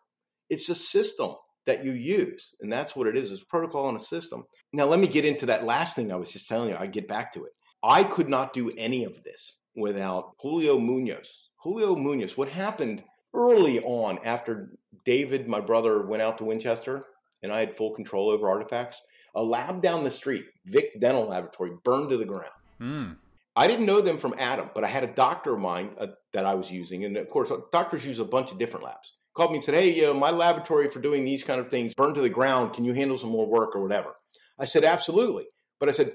[0.50, 1.34] It's a system
[1.66, 2.54] that you use.
[2.60, 3.30] And that's what it is.
[3.30, 4.44] It's a protocol and a system.
[4.72, 6.76] Now, let me get into that last thing I was just telling you.
[6.78, 7.52] I get back to it.
[7.82, 11.28] I could not do any of this without Julio Munoz.
[11.62, 13.02] Julio Munoz, what happened
[13.34, 17.04] early on after David, my brother, went out to Winchester
[17.42, 19.00] and I had full control over artifacts.
[19.34, 22.52] A lab down the street, Vic Dental Laboratory, burned to the ground.
[22.80, 23.16] Mm.
[23.56, 26.44] I didn't know them from Adam, but I had a doctor of mine uh, that
[26.44, 27.04] I was using.
[27.04, 29.12] And of course, doctors use a bunch of different labs.
[29.34, 31.94] Called me and said, Hey, you know, my laboratory for doing these kind of things
[31.94, 32.74] burned to the ground.
[32.74, 34.14] Can you handle some more work or whatever?
[34.58, 35.46] I said, Absolutely.
[35.80, 36.14] But I said,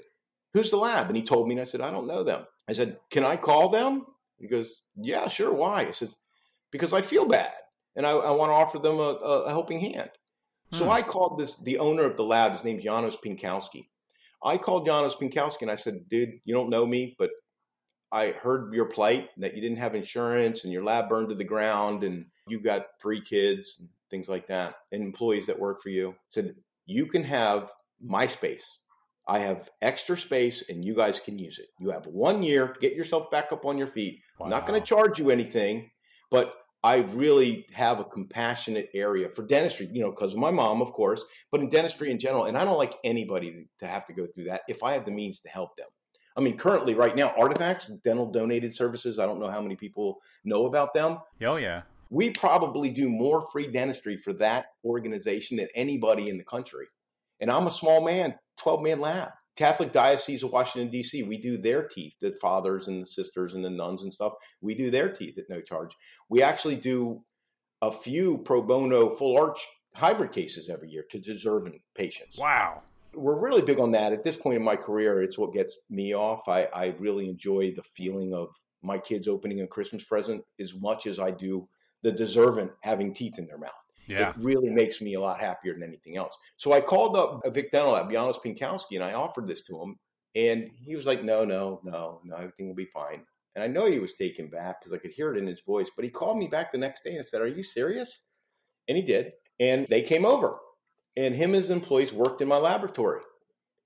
[0.54, 1.08] Who's the lab?
[1.08, 2.46] And he told me, and I said, I don't know them.
[2.68, 4.06] I said, Can I call them?
[4.38, 5.52] He goes, Yeah, sure.
[5.52, 5.82] Why?
[5.82, 6.14] I said,
[6.70, 7.52] Because I feel bad
[7.96, 9.12] and I, I want to offer them a,
[9.46, 10.10] a helping hand.
[10.72, 10.90] So Hmm.
[10.90, 12.52] I called this the owner of the lab.
[12.52, 13.88] His name's Janos Pinkowski.
[14.44, 17.30] I called Janos Pinkowski and I said, "Dude, you don't know me, but
[18.12, 21.44] I heard your plight that you didn't have insurance and your lab burned to the
[21.44, 25.90] ground and you got three kids and things like that and employees that work for
[25.90, 26.54] you." Said,
[26.86, 28.78] "You can have my space.
[29.26, 31.68] I have extra space and you guys can use it.
[31.78, 34.20] You have one year to get yourself back up on your feet.
[34.40, 35.90] I'm not going to charge you anything,
[36.30, 40.80] but I really have a compassionate area for dentistry, you know, because of my mom,
[40.80, 42.44] of course, but in dentistry in general.
[42.44, 45.10] And I don't like anybody to have to go through that if I have the
[45.10, 45.88] means to help them.
[46.36, 50.20] I mean, currently, right now, Artifacts, dental donated services, I don't know how many people
[50.44, 51.18] know about them.
[51.42, 51.82] Oh yeah.
[52.10, 56.86] We probably do more free dentistry for that organization than anybody in the country.
[57.40, 59.30] And I'm a small man, 12 man lab.
[59.56, 63.64] Catholic Diocese of Washington, D.C., we do their teeth, the fathers and the sisters and
[63.64, 64.34] the nuns and stuff.
[64.60, 65.90] We do their teeth at no charge.
[66.28, 67.24] We actually do
[67.82, 69.58] a few pro bono full arch
[69.94, 72.38] hybrid cases every year to deserving patients.
[72.38, 72.82] Wow.
[73.14, 74.12] We're really big on that.
[74.12, 76.48] At this point in my career, it's what gets me off.
[76.48, 78.50] I, I really enjoy the feeling of
[78.82, 81.68] my kids opening a Christmas present as much as I do
[82.02, 83.72] the deserving having teeth in their mouth.
[84.06, 84.30] Yeah.
[84.30, 86.36] It really makes me a lot happier than anything else.
[86.56, 89.98] So I called up Vic Dental Lab, Janos Pinkowski, and I offered this to him.
[90.34, 93.22] And he was like, no, no, no, no, everything will be fine.
[93.54, 95.88] And I know he was taken back because I could hear it in his voice.
[95.94, 98.22] But he called me back the next day and said, Are you serious?
[98.86, 99.32] And he did.
[99.58, 100.58] And they came over.
[101.16, 103.22] And him and his employees worked in my laboratory.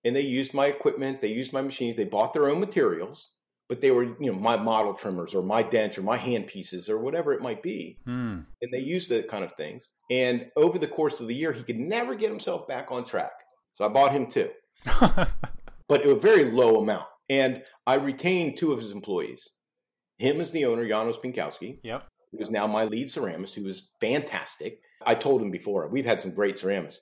[0.05, 3.31] And they used my equipment, they used my machines, they bought their own materials,
[3.69, 6.89] but they were, you know, my model trimmers or my dent or my hand pieces
[6.91, 8.41] or whatever it might be Hmm.
[8.61, 9.93] and they used that kind of things.
[10.11, 13.33] And over the course of the year, he could never get himself back on track.
[13.75, 14.51] So I bought him too,
[15.89, 17.07] but a very low amount.
[17.31, 19.49] And I retained two of his employees.
[20.19, 22.07] Him as the owner, Janos Pinkowski, yep.
[22.31, 24.81] who is now my lead ceramist, who was fantastic.
[25.07, 27.01] I told him before, we've had some great ceramists,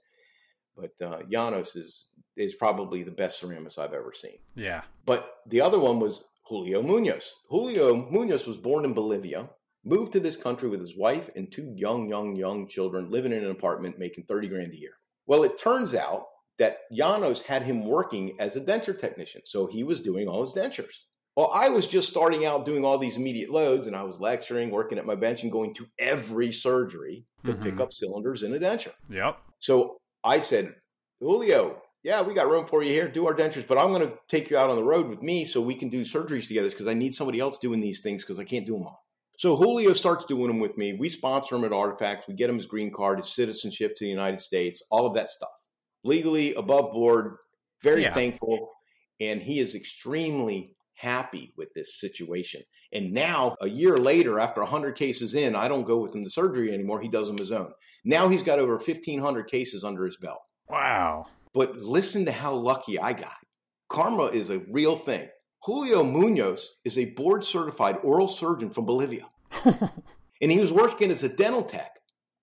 [0.76, 4.38] but uh, Janos is, is probably the best ceramist I've ever seen.
[4.54, 4.82] Yeah.
[5.04, 7.32] But the other one was Julio Munoz.
[7.48, 9.48] Julio Munoz was born in Bolivia,
[9.84, 13.44] moved to this country with his wife and two young, young, young children, living in
[13.44, 14.94] an apartment, making 30 grand a year.
[15.28, 16.24] Well, it turns out
[16.58, 19.42] that Janos had him working as a denture technician.
[19.46, 20.96] So he was doing all his dentures.
[21.36, 24.70] Well, I was just starting out doing all these immediate loads and I was lecturing,
[24.70, 27.80] working at my bench, and going to every surgery to pick Mhm.
[27.80, 28.92] up cylinders in a denture.
[29.08, 29.38] Yep.
[29.60, 30.74] So I said,
[31.20, 33.08] Julio, yeah, we got room for you here.
[33.08, 35.44] Do our dentures, but I'm going to take you out on the road with me
[35.44, 38.38] so we can do surgeries together because I need somebody else doing these things because
[38.38, 39.04] I can't do them all.
[39.38, 40.94] So Julio starts doing them with me.
[40.94, 42.28] We sponsor him at Artifacts.
[42.28, 45.28] We get him his green card, his citizenship to the United States, all of that
[45.28, 45.50] stuff.
[46.04, 47.36] Legally, above board,
[47.82, 48.14] very Yeah.
[48.14, 48.70] thankful.
[49.20, 52.62] And he is extremely happy with this situation.
[52.92, 56.30] And now, a year later, after 100 cases in, I don't go with him to
[56.30, 57.00] surgery anymore.
[57.00, 57.72] He does them his own.
[58.04, 60.40] Now he's got over 1,500 cases under his belt.
[60.68, 61.24] Wow.
[61.52, 63.36] But listen to how lucky I got.
[63.88, 65.28] Karma is a real thing.
[65.64, 69.28] Julio Munoz is a board certified oral surgeon from Bolivia,
[69.64, 71.90] and he was working as a dental tech,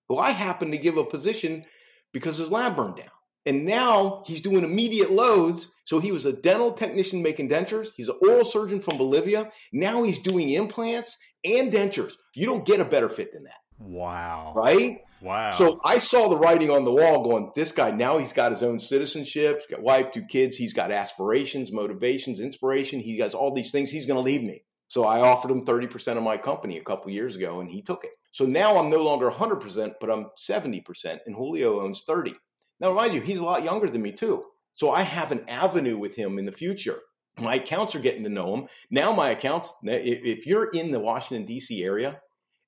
[0.08, 1.66] who I happened to give a position
[2.14, 3.10] because his lab burned down.
[3.48, 5.70] And now he's doing immediate loads.
[5.86, 7.90] So he was a dental technician making dentures.
[7.96, 9.50] He's an oral surgeon from Bolivia.
[9.72, 12.12] Now he's doing implants and dentures.
[12.36, 14.54] You don't get a better fit than that, wow.
[14.56, 15.02] right?
[15.22, 15.52] Wow.
[15.54, 18.62] So I saw the writing on the wall going, this guy, now he's got his
[18.62, 23.00] own citizenship, he's got wife, two kids, he's got aspirations, motivations, inspiration.
[23.00, 23.90] He has all these things.
[23.90, 24.64] He's going to leave me.
[24.90, 28.04] So I offered him 30% of my company a couple years ago and he took
[28.04, 28.12] it.
[28.32, 30.84] So now I'm no longer 100%, but I'm 70%
[31.26, 32.36] and Julio owns 30.
[32.80, 34.46] Now, mind you, he's a lot younger than me too.
[34.76, 37.00] So I have an avenue with him in the future.
[37.40, 38.68] My accounts are getting to know him.
[38.92, 41.84] Now my accounts, if if you're in the Washington, D.C.
[41.84, 42.20] area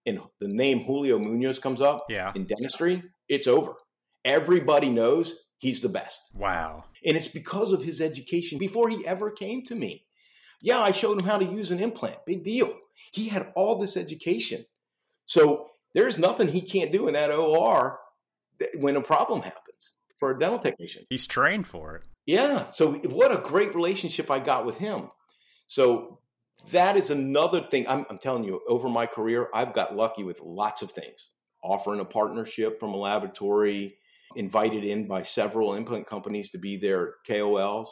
[0.06, 2.32] and the name Julio Munoz comes up, yeah.
[2.36, 3.74] in dentistry, it's over.
[4.26, 6.30] Everybody knows he's the best.
[6.34, 6.86] Wow.
[7.06, 10.06] And it's because of his education before he ever came to me.
[10.62, 12.26] Yeah, I showed him how to use an implant.
[12.26, 12.74] Big deal.
[13.12, 14.66] He had all this education.
[15.26, 18.00] So there's nothing he can't do in that OR
[18.78, 21.06] when a problem happens for a dental technician.
[21.10, 22.08] He's trained for it.
[22.26, 22.70] Yeah.
[22.70, 25.10] So what a great relationship I got with him.
[25.68, 26.19] So
[26.72, 27.88] that is another thing.
[27.88, 31.32] I'm, I'm telling you, over my career, I've got lucky with lots of things.
[31.64, 33.98] offering a partnership from a laboratory,
[34.36, 37.90] invited in by several implant companies to be their KOLs,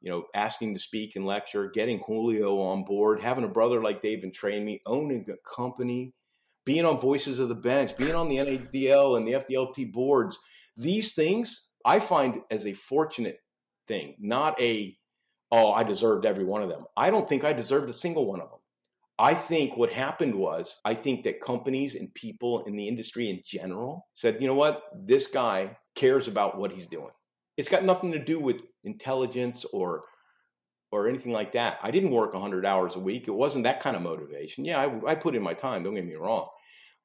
[0.00, 4.02] you know, asking to speak and lecture, getting Julio on board, having a brother like
[4.02, 6.14] Dave and train me, owning a company,
[6.64, 10.38] being on Voices of the Bench, being on the NADL and the FDLT boards.
[10.76, 13.38] These things I find as a fortunate
[13.86, 14.96] thing, not a,
[15.52, 16.84] oh, I deserved every one of them.
[16.96, 18.58] I don't think I deserved a single one of them.
[19.18, 23.40] I think what happened was, I think that companies and people in the industry in
[23.44, 27.12] general said, you know what, this guy cares about what he's doing.
[27.56, 30.04] It's got nothing to do with intelligence or
[30.92, 31.78] or anything like that.
[31.82, 33.26] I didn't work 100 hours a week.
[33.26, 34.64] It wasn't that kind of motivation.
[34.64, 35.82] Yeah, I, I put in my time.
[35.82, 36.48] Don't get me wrong,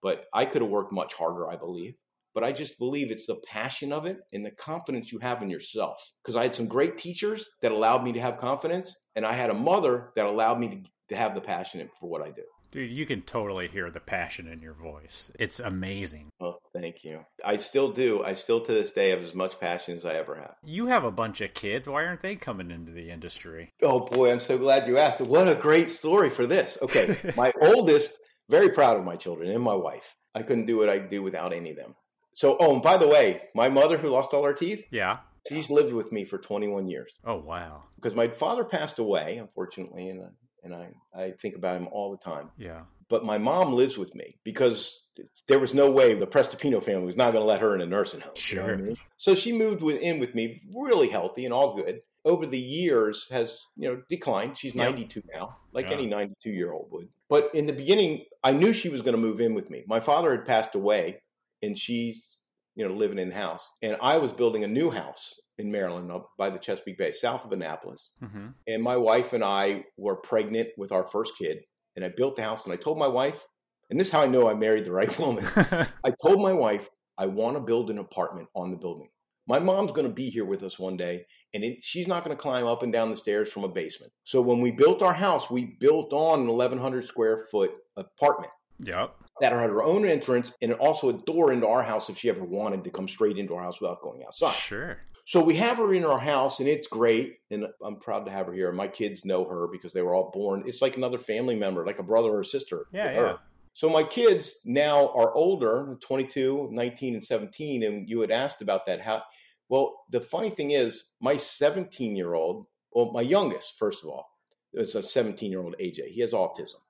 [0.04, 1.50] but I could have worked much harder.
[1.50, 1.96] I believe.
[2.34, 5.50] But I just believe it's the passion of it and the confidence you have in
[5.50, 6.02] yourself.
[6.24, 9.50] Because I had some great teachers that allowed me to have confidence, and I had
[9.50, 12.44] a mother that allowed me to to have the passion for what I do.
[12.72, 15.30] Dude, you can totally hear the passion in your voice.
[15.38, 16.30] It's amazing.
[16.40, 17.20] Well, thank you.
[17.44, 18.24] I still do.
[18.24, 20.56] I still to this day have as much passion as I ever have.
[20.64, 21.86] You have a bunch of kids.
[21.86, 23.72] Why aren't they coming into the industry?
[23.82, 25.20] Oh boy, I'm so glad you asked.
[25.20, 26.78] What a great story for this.
[26.82, 28.18] Okay, my oldest,
[28.50, 30.16] very proud of my children and my wife.
[30.34, 31.94] I couldn't do what I do without any of them.
[32.34, 35.18] So, oh, and by the way, my mother who lost all her teeth, yeah,
[35.50, 37.20] she's lived with me for 21 years.
[37.26, 37.84] Oh wow!
[37.96, 40.24] Because my father passed away, unfortunately, and
[40.64, 42.50] and I, I think about him all the time.
[42.58, 42.82] Yeah.
[43.10, 45.00] But my mom lives with me because
[45.48, 47.86] there was no way the Prestipino family was not going to let her in a
[47.86, 48.36] nursing home.
[48.36, 48.62] Sure.
[48.62, 48.98] You know I mean?
[49.18, 52.02] So she moved with, in with me, really healthy and all good.
[52.24, 54.56] Over the years, has you know declined.
[54.56, 54.92] She's yep.
[54.92, 55.94] 92 now, like yeah.
[55.94, 57.10] any 92 year old would.
[57.30, 59.84] But in the beginning, I knew she was going to move in with me.
[59.88, 61.24] My father had passed away,
[61.62, 62.38] and she's
[62.76, 66.12] you know living in the house, and I was building a new house in Maryland,
[66.12, 68.12] up by the Chesapeake Bay, south of Annapolis.
[68.22, 68.48] Mm-hmm.
[68.68, 71.60] And my wife and I were pregnant with our first kid.
[71.96, 73.46] And I built the house and I told my wife,
[73.90, 75.46] and this is how I know I married the right woman.
[75.56, 79.10] I told my wife, I want to build an apartment on the building.
[79.48, 82.36] My mom's going to be here with us one day, and it, she's not going
[82.36, 84.14] to climb up and down the stairs from a basement.
[84.24, 88.54] So when we built our house, we built on an 1,100 square foot apartment.
[88.80, 89.14] Yep.
[89.42, 92.44] That had her own entrance and also a door into our house if she ever
[92.44, 94.54] wanted to come straight into our house without going outside.
[94.54, 94.98] Sure.
[95.26, 97.40] So we have her in our house and it's great.
[97.50, 98.72] And I'm proud to have her here.
[98.72, 100.64] My kids know her because they were all born.
[100.66, 102.86] It's like another family member, like a brother or a sister.
[102.94, 103.38] Yeah, yeah.
[103.74, 107.84] So my kids now are older, 22, 19, and 17.
[107.84, 109.02] And you had asked about that.
[109.02, 109.24] How,
[109.70, 114.28] well, the funny thing is, my 17 year old, well, my youngest, first of all,
[114.74, 116.10] is a 17 year old AJ.
[116.10, 116.82] He has autism.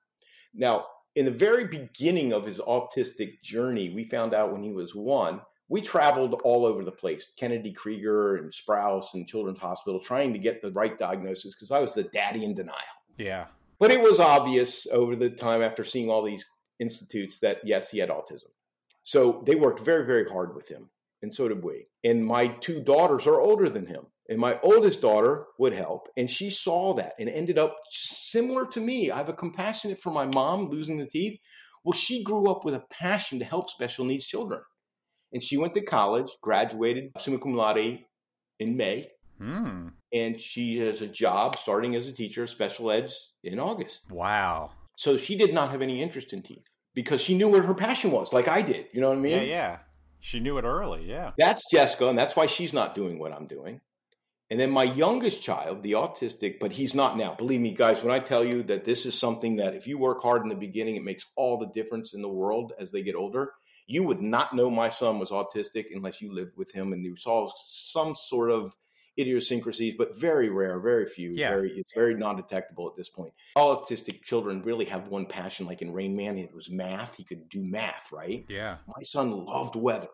[0.54, 0.86] Now,
[1.16, 5.40] in the very beginning of his autistic journey, we found out when he was one
[5.72, 10.38] we traveled all over the place Kennedy Krieger and Sprouse and Children's Hospital trying to
[10.38, 12.76] get the right diagnosis because I was the daddy in denial.
[13.16, 13.46] Yeah.
[13.78, 16.44] But it was obvious over the time after seeing all these
[16.78, 18.50] institutes that yes, he had autism.
[19.04, 20.90] So they worked very, very hard with him.
[21.22, 21.86] And so did we.
[22.04, 24.04] And my two daughters are older than him.
[24.28, 26.08] And my oldest daughter would help.
[26.16, 29.10] And she saw that and ended up similar to me.
[29.10, 31.38] I have a compassionate for my mom losing the teeth.
[31.84, 34.60] Well, she grew up with a passion to help special needs children
[35.32, 38.00] and she went to college, graduated summa cum laude
[38.58, 39.10] in May.
[39.38, 39.88] Hmm.
[40.12, 43.10] And she has a job starting as a teacher of special ed
[43.42, 44.02] in August.
[44.10, 44.70] Wow.
[44.96, 46.64] So she did not have any interest in teeth
[46.94, 48.86] because she knew where her passion was, like I did.
[48.92, 49.32] You know what I mean?
[49.32, 49.78] Yeah, yeah.
[50.20, 51.04] She knew it early.
[51.08, 51.32] Yeah.
[51.36, 53.80] That's Jessica, and that's why she's not doing what I'm doing.
[54.52, 57.34] And then my youngest child, the autistic, but he's not now.
[57.34, 60.22] Believe me, guys, when I tell you that this is something that if you work
[60.22, 63.16] hard in the beginning, it makes all the difference in the world as they get
[63.16, 63.52] older
[63.86, 67.16] you would not know my son was autistic unless you lived with him and you
[67.16, 68.74] saw some sort of
[69.18, 71.32] idiosyncrasies, but very rare, very few.
[71.34, 71.50] Yeah.
[71.50, 73.34] Very, it's very non-detectable at this point.
[73.56, 77.16] All autistic children really have one passion, like in Rain Man, it was math.
[77.16, 78.46] He could do math, right?
[78.48, 78.76] Yeah.
[78.86, 80.08] My son loved weather.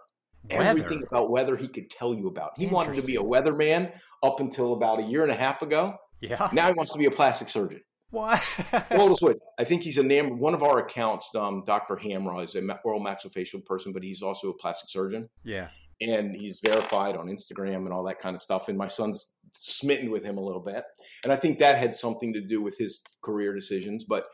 [0.51, 0.65] Weather.
[0.65, 2.53] Everything about weather he could tell you about.
[2.57, 5.97] He wanted to be a weatherman up until about a year and a half ago.
[6.21, 6.49] Yeah.
[6.53, 7.81] Now he wants to be a plastic surgeon.
[8.11, 8.39] What?
[9.19, 9.39] Switch.
[9.59, 10.39] I think he's a name.
[10.39, 11.97] One of our accounts, um, Dr.
[11.97, 15.29] Hamra, is an oral maxillofacial person, but he's also a plastic surgeon.
[15.45, 15.69] Yeah.
[16.01, 18.69] And he's verified on Instagram and all that kind of stuff.
[18.69, 20.85] And my son's smitten with him a little bit.
[21.25, 24.05] And I think that had something to do with his career decisions.
[24.05, 24.27] But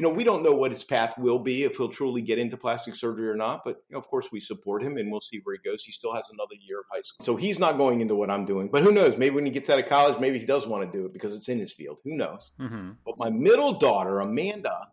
[0.00, 2.56] you know, we don't know what his path will be if he'll truly get into
[2.56, 3.60] plastic surgery or not.
[3.66, 5.84] But you know, of course, we support him, and we'll see where he goes.
[5.84, 8.46] He still has another year of high school, so he's not going into what I'm
[8.46, 8.70] doing.
[8.72, 9.18] But who knows?
[9.18, 11.36] Maybe when he gets out of college, maybe he does want to do it because
[11.36, 11.98] it's in his field.
[12.04, 12.52] Who knows?
[12.58, 12.92] Mm-hmm.
[13.04, 14.88] But my middle daughter, Amanda,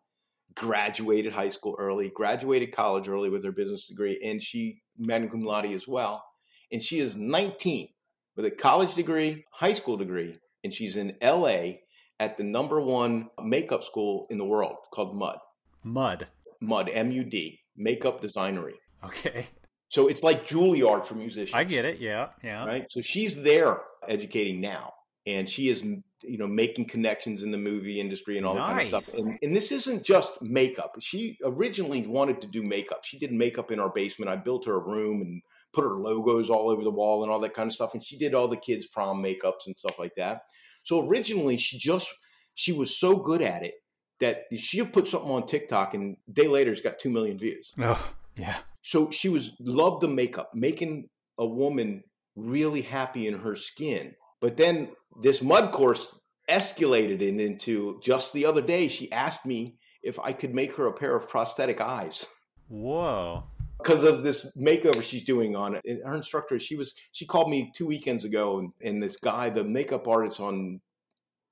[0.55, 5.45] graduated high school early, graduated college early with her business degree, and she magna cum
[5.45, 6.21] laude as well.
[6.69, 7.87] And she is 19
[8.35, 11.75] with a college degree, high school degree, and she's in LA
[12.19, 15.37] at the number one makeup school in the world called Mud.
[15.83, 16.27] Mud.
[16.59, 18.73] Mud, M U D, makeup designory.
[19.03, 19.47] Okay.
[19.89, 21.53] So it's like Juilliard for musicians.
[21.53, 21.99] I get it.
[21.99, 22.29] Yeah.
[22.43, 22.65] Yeah.
[22.65, 22.85] Right.
[22.89, 24.93] So she's there educating now,
[25.25, 28.93] and she is, you know, making connections in the movie industry and all that kind
[28.93, 29.25] of stuff.
[29.25, 30.95] And, and this isn't just makeup.
[30.99, 33.05] She originally wanted to do makeup.
[33.05, 34.29] She did makeup in our basement.
[34.29, 35.41] I built her a room and
[35.73, 37.93] put her logos all over the wall and all that kind of stuff.
[37.93, 40.41] And she did all the kids' prom makeups and stuff like that.
[40.87, 42.07] So originally, she just
[42.55, 43.73] she was so good at it
[44.19, 47.73] that she put something on TikTok, and a day later, it's got two million views.
[47.77, 48.57] Oh, yeah.
[48.83, 52.03] So she was loved the makeup, making a woman
[52.37, 54.13] really happy in her skin.
[54.39, 54.89] But then
[55.21, 56.15] this mud course
[56.49, 58.87] escalated it into just the other day.
[58.87, 62.25] She asked me if I could make her a pair of prosthetic eyes
[62.69, 63.43] Whoa.
[63.77, 65.81] Because of this makeover she's doing on it.
[65.85, 69.49] And her instructor, she was she called me two weekends ago, and, and this guy,
[69.49, 70.79] the makeup artist on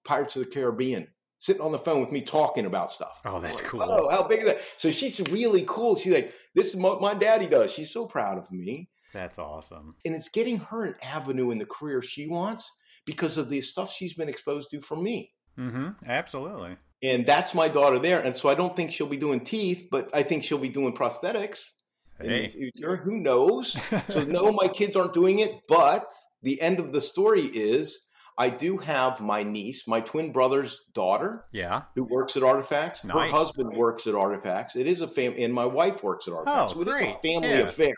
[0.03, 1.07] Pirates of the Caribbean,
[1.39, 3.19] sitting on the phone with me talking about stuff.
[3.25, 3.83] Oh, that's like, cool.
[3.83, 4.61] Oh, how big is that?
[4.77, 5.95] So she's really cool.
[5.95, 7.71] She's like, this is what my daddy does.
[7.71, 8.89] She's so proud of me.
[9.13, 9.95] That's awesome.
[10.03, 12.69] And it's getting her an avenue in the career she wants
[13.05, 15.31] because of the stuff she's been exposed to from me.
[15.57, 15.89] Mm-hmm.
[16.05, 16.75] Absolutely.
[17.01, 18.19] And that's my daughter there.
[18.19, 20.93] And so I don't think she'll be doing teeth, but I think she'll be doing
[20.93, 21.71] prosthetics
[22.19, 22.97] in the future.
[22.97, 23.77] Who knows?
[24.09, 25.61] So no, my kids aren't doing it.
[25.67, 26.11] But
[26.41, 28.05] the end of the story is
[28.37, 31.83] I do have my niece, my twin brother's daughter, yeah.
[31.95, 33.01] who works at Artifacts.
[33.01, 34.75] Her husband works at Artifacts.
[34.75, 36.73] It is a fam, and my wife works at oh, Artifacts.
[36.73, 37.15] Oh, so it is great.
[37.15, 37.59] a family Yeah.
[37.59, 37.95] affair.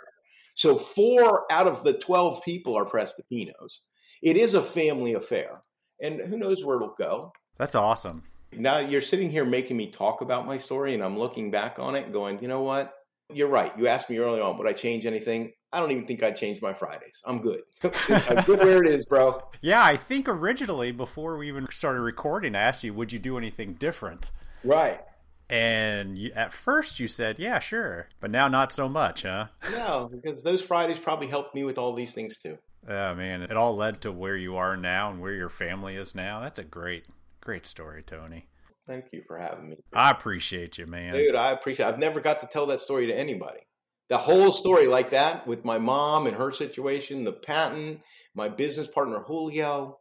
[0.55, 3.81] So four out of the twelve people are Prestipinos.
[4.21, 5.61] It is a family affair,
[6.01, 7.31] and who knows where it'll go.
[7.57, 8.23] That's awesome.
[8.53, 11.95] Now you're sitting here making me talk about my story, and I'm looking back on
[11.95, 12.93] it going, you know what?
[13.33, 13.77] You're right.
[13.77, 15.51] You asked me early on, would I change anything?
[15.73, 17.21] I don't even think I'd change my Fridays.
[17.25, 17.61] I'm good.
[17.83, 19.41] I'm uh, good where it is, bro.
[19.61, 23.37] Yeah, I think originally before we even started recording, I asked you, would you do
[23.37, 24.31] anything different?
[24.63, 25.01] Right.
[25.49, 28.07] And you, at first you said, yeah, sure.
[28.21, 29.47] But now not so much, huh?
[29.71, 32.57] No, because those Fridays probably helped me with all these things too.
[32.87, 33.41] Oh, man.
[33.41, 36.39] It all led to where you are now and where your family is now.
[36.39, 37.05] That's a great,
[37.41, 38.47] great story, Tony.
[38.87, 39.77] Thank you for having me.
[39.93, 41.13] I appreciate you, man.
[41.13, 43.59] Dude, I appreciate I've never got to tell that story to anybody.
[44.07, 47.99] The whole story like that with my mom and her situation, the patent,
[48.33, 49.99] my business partner Julio,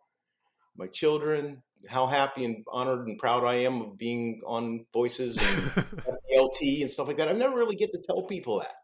[0.76, 5.62] my children, how happy and honored and proud I am of being on Voices and
[6.32, 7.28] FLT and stuff like that.
[7.28, 8.74] I never really get to tell people that.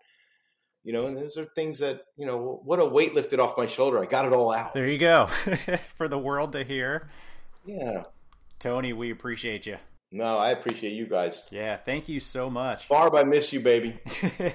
[0.83, 3.67] You know, and those are things that, you know, what a weight lifted off my
[3.67, 4.01] shoulder.
[4.01, 4.75] I got it all out.
[4.75, 5.27] there you go.
[5.97, 7.09] For the world to hear.
[7.65, 8.03] Yeah.
[8.59, 9.77] Tony, we appreciate you.
[10.13, 11.49] No, I appreciate you guys.
[11.51, 12.87] Yeah, thank you so much.
[12.89, 13.99] Barb, I miss you, baby.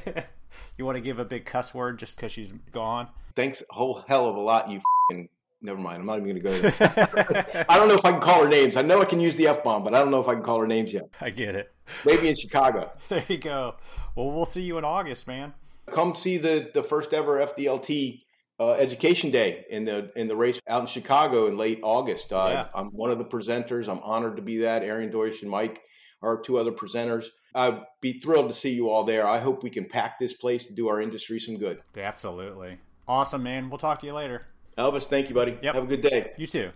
[0.78, 3.08] you want to give a big cuss word just because she's gone?
[3.36, 5.30] Thanks a whole hell of a lot, you fing
[5.60, 6.02] Never mind.
[6.02, 7.66] I'm not even going to go there.
[7.70, 8.78] I don't know if I can call her names.
[8.78, 10.44] I know I can use the F bomb, but I don't know if I can
[10.44, 11.10] call her names yet.
[11.20, 11.74] I get it.
[12.06, 12.92] Maybe in Chicago.
[13.10, 13.76] There you go.
[14.16, 15.54] Well, we'll see you in August, man.
[15.90, 18.22] Come see the, the first ever FDLT
[18.60, 22.34] uh, Education Day in the in the race out in Chicago in late August.
[22.34, 22.66] Uh, Yeah.
[22.74, 23.88] I'm one of the presenters.
[23.88, 24.84] I'm honored to be that.
[24.84, 25.82] Aaron Deutsch and Mike
[26.22, 27.28] are two other presenters.
[27.54, 29.26] I'd be thrilled to see you all there.
[29.26, 31.82] I hope we can pack this place to do our industry some good.
[31.98, 32.78] Absolutely.
[33.08, 33.70] Awesome, man.
[33.70, 34.46] We'll talk to you later.
[34.78, 35.58] Elvis, thank you, buddy.
[35.62, 35.76] Yep.
[35.76, 36.34] Have a good day.
[36.38, 36.72] You too.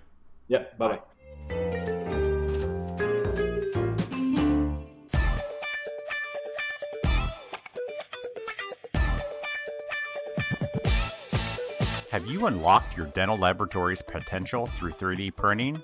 [0.47, 0.77] Yep.
[0.77, 0.99] Bye
[1.49, 1.90] bye.
[12.21, 15.81] Have you unlocked your dental laboratory's potential through 3D printing?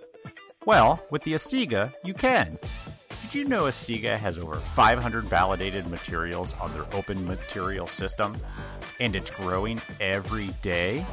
[0.68, 2.59] Well, with the Asiga, you can.
[3.23, 8.38] Did you know Asiga has over 500 validated materials on their open material system?
[8.99, 11.07] And it's growing every day?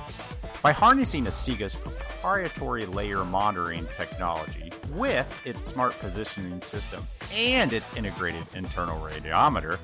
[0.60, 8.44] By harnessing Asiga's proprietary layer monitoring technology with its smart positioning system and its integrated
[8.54, 9.78] internal radiometer,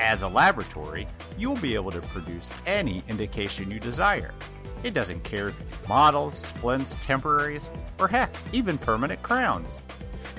[0.00, 1.06] as a laboratory,
[1.38, 4.34] you'll be able to produce any indication you desire.
[4.82, 5.54] It doesn't care if
[5.88, 9.78] models, splints, temporaries, or heck, even permanent crowns.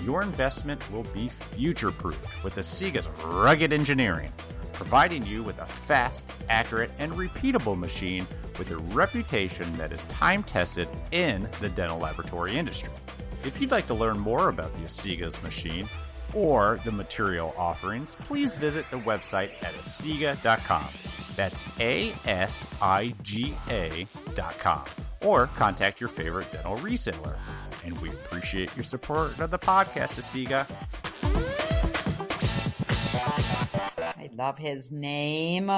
[0.01, 4.33] Your investment will be future proofed with Asiga's rugged engineering,
[4.73, 8.27] providing you with a fast, accurate, and repeatable machine
[8.59, 12.93] with a reputation that is time tested in the dental laboratory industry.
[13.45, 15.89] If you'd like to learn more about the Asiga's machine
[16.33, 20.89] or the material offerings, please visit the website at asiga.com.
[21.35, 22.67] That's A-S-I-G-A
[24.35, 24.85] dot com.
[25.21, 27.37] Or contact your favorite dental reseller.
[27.83, 30.67] And we appreciate your support of the podcast, Asiga.
[33.97, 35.71] I love his name,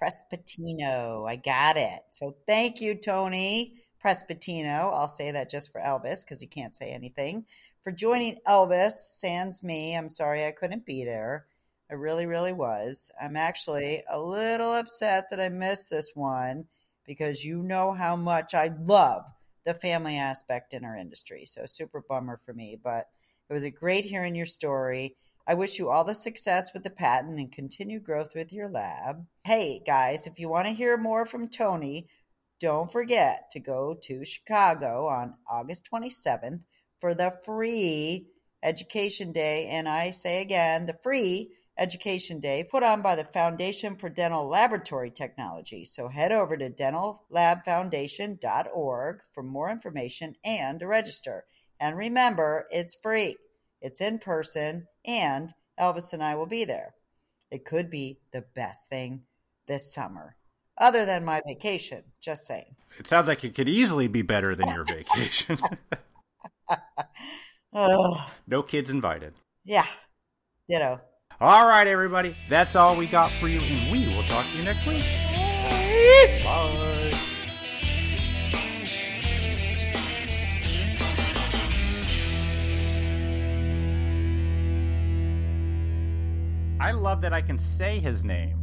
[0.00, 1.28] Prespatino.
[1.28, 2.00] I got it.
[2.10, 3.74] So thank you, Tony
[4.04, 4.92] Prespatino.
[4.94, 7.44] I'll say that just for Elvis because he can't say anything.
[7.82, 9.96] For joining Elvis, sans me.
[9.96, 11.46] I'm sorry I couldn't be there.
[11.90, 13.10] I really, really was.
[13.20, 16.66] I'm actually a little upset that I missed this one
[17.04, 19.24] because you know how much I love
[19.64, 21.46] the family aspect in our industry.
[21.46, 23.06] So, super bummer for me, but
[23.48, 25.16] it was a great hearing your story.
[25.48, 29.26] I wish you all the success with the patent and continued growth with your lab.
[29.44, 32.06] Hey, guys, if you want to hear more from Tony,
[32.60, 36.60] don't forget to go to Chicago on August 27th
[37.00, 38.28] for the free
[38.62, 39.66] Education Day.
[39.66, 41.50] And I say again, the free
[41.80, 45.86] Education Day put on by the Foundation for Dental Laboratory Technology.
[45.86, 51.46] So head over to dentallabfoundation.org for more information and to register.
[51.80, 53.38] And remember, it's free,
[53.80, 56.92] it's in person, and Elvis and I will be there.
[57.50, 59.22] It could be the best thing
[59.66, 60.36] this summer,
[60.76, 62.02] other than my vacation.
[62.20, 62.76] Just saying.
[62.98, 65.56] It sounds like it could easily be better than your vacation.
[67.72, 69.32] oh, no kids invited.
[69.64, 69.86] yeah,
[70.68, 71.00] ditto.
[71.42, 72.36] All right, everybody.
[72.50, 75.02] That's all we got for you, and we will talk to you next week.
[76.44, 77.14] Bye.
[86.78, 88.58] I love that I can say his name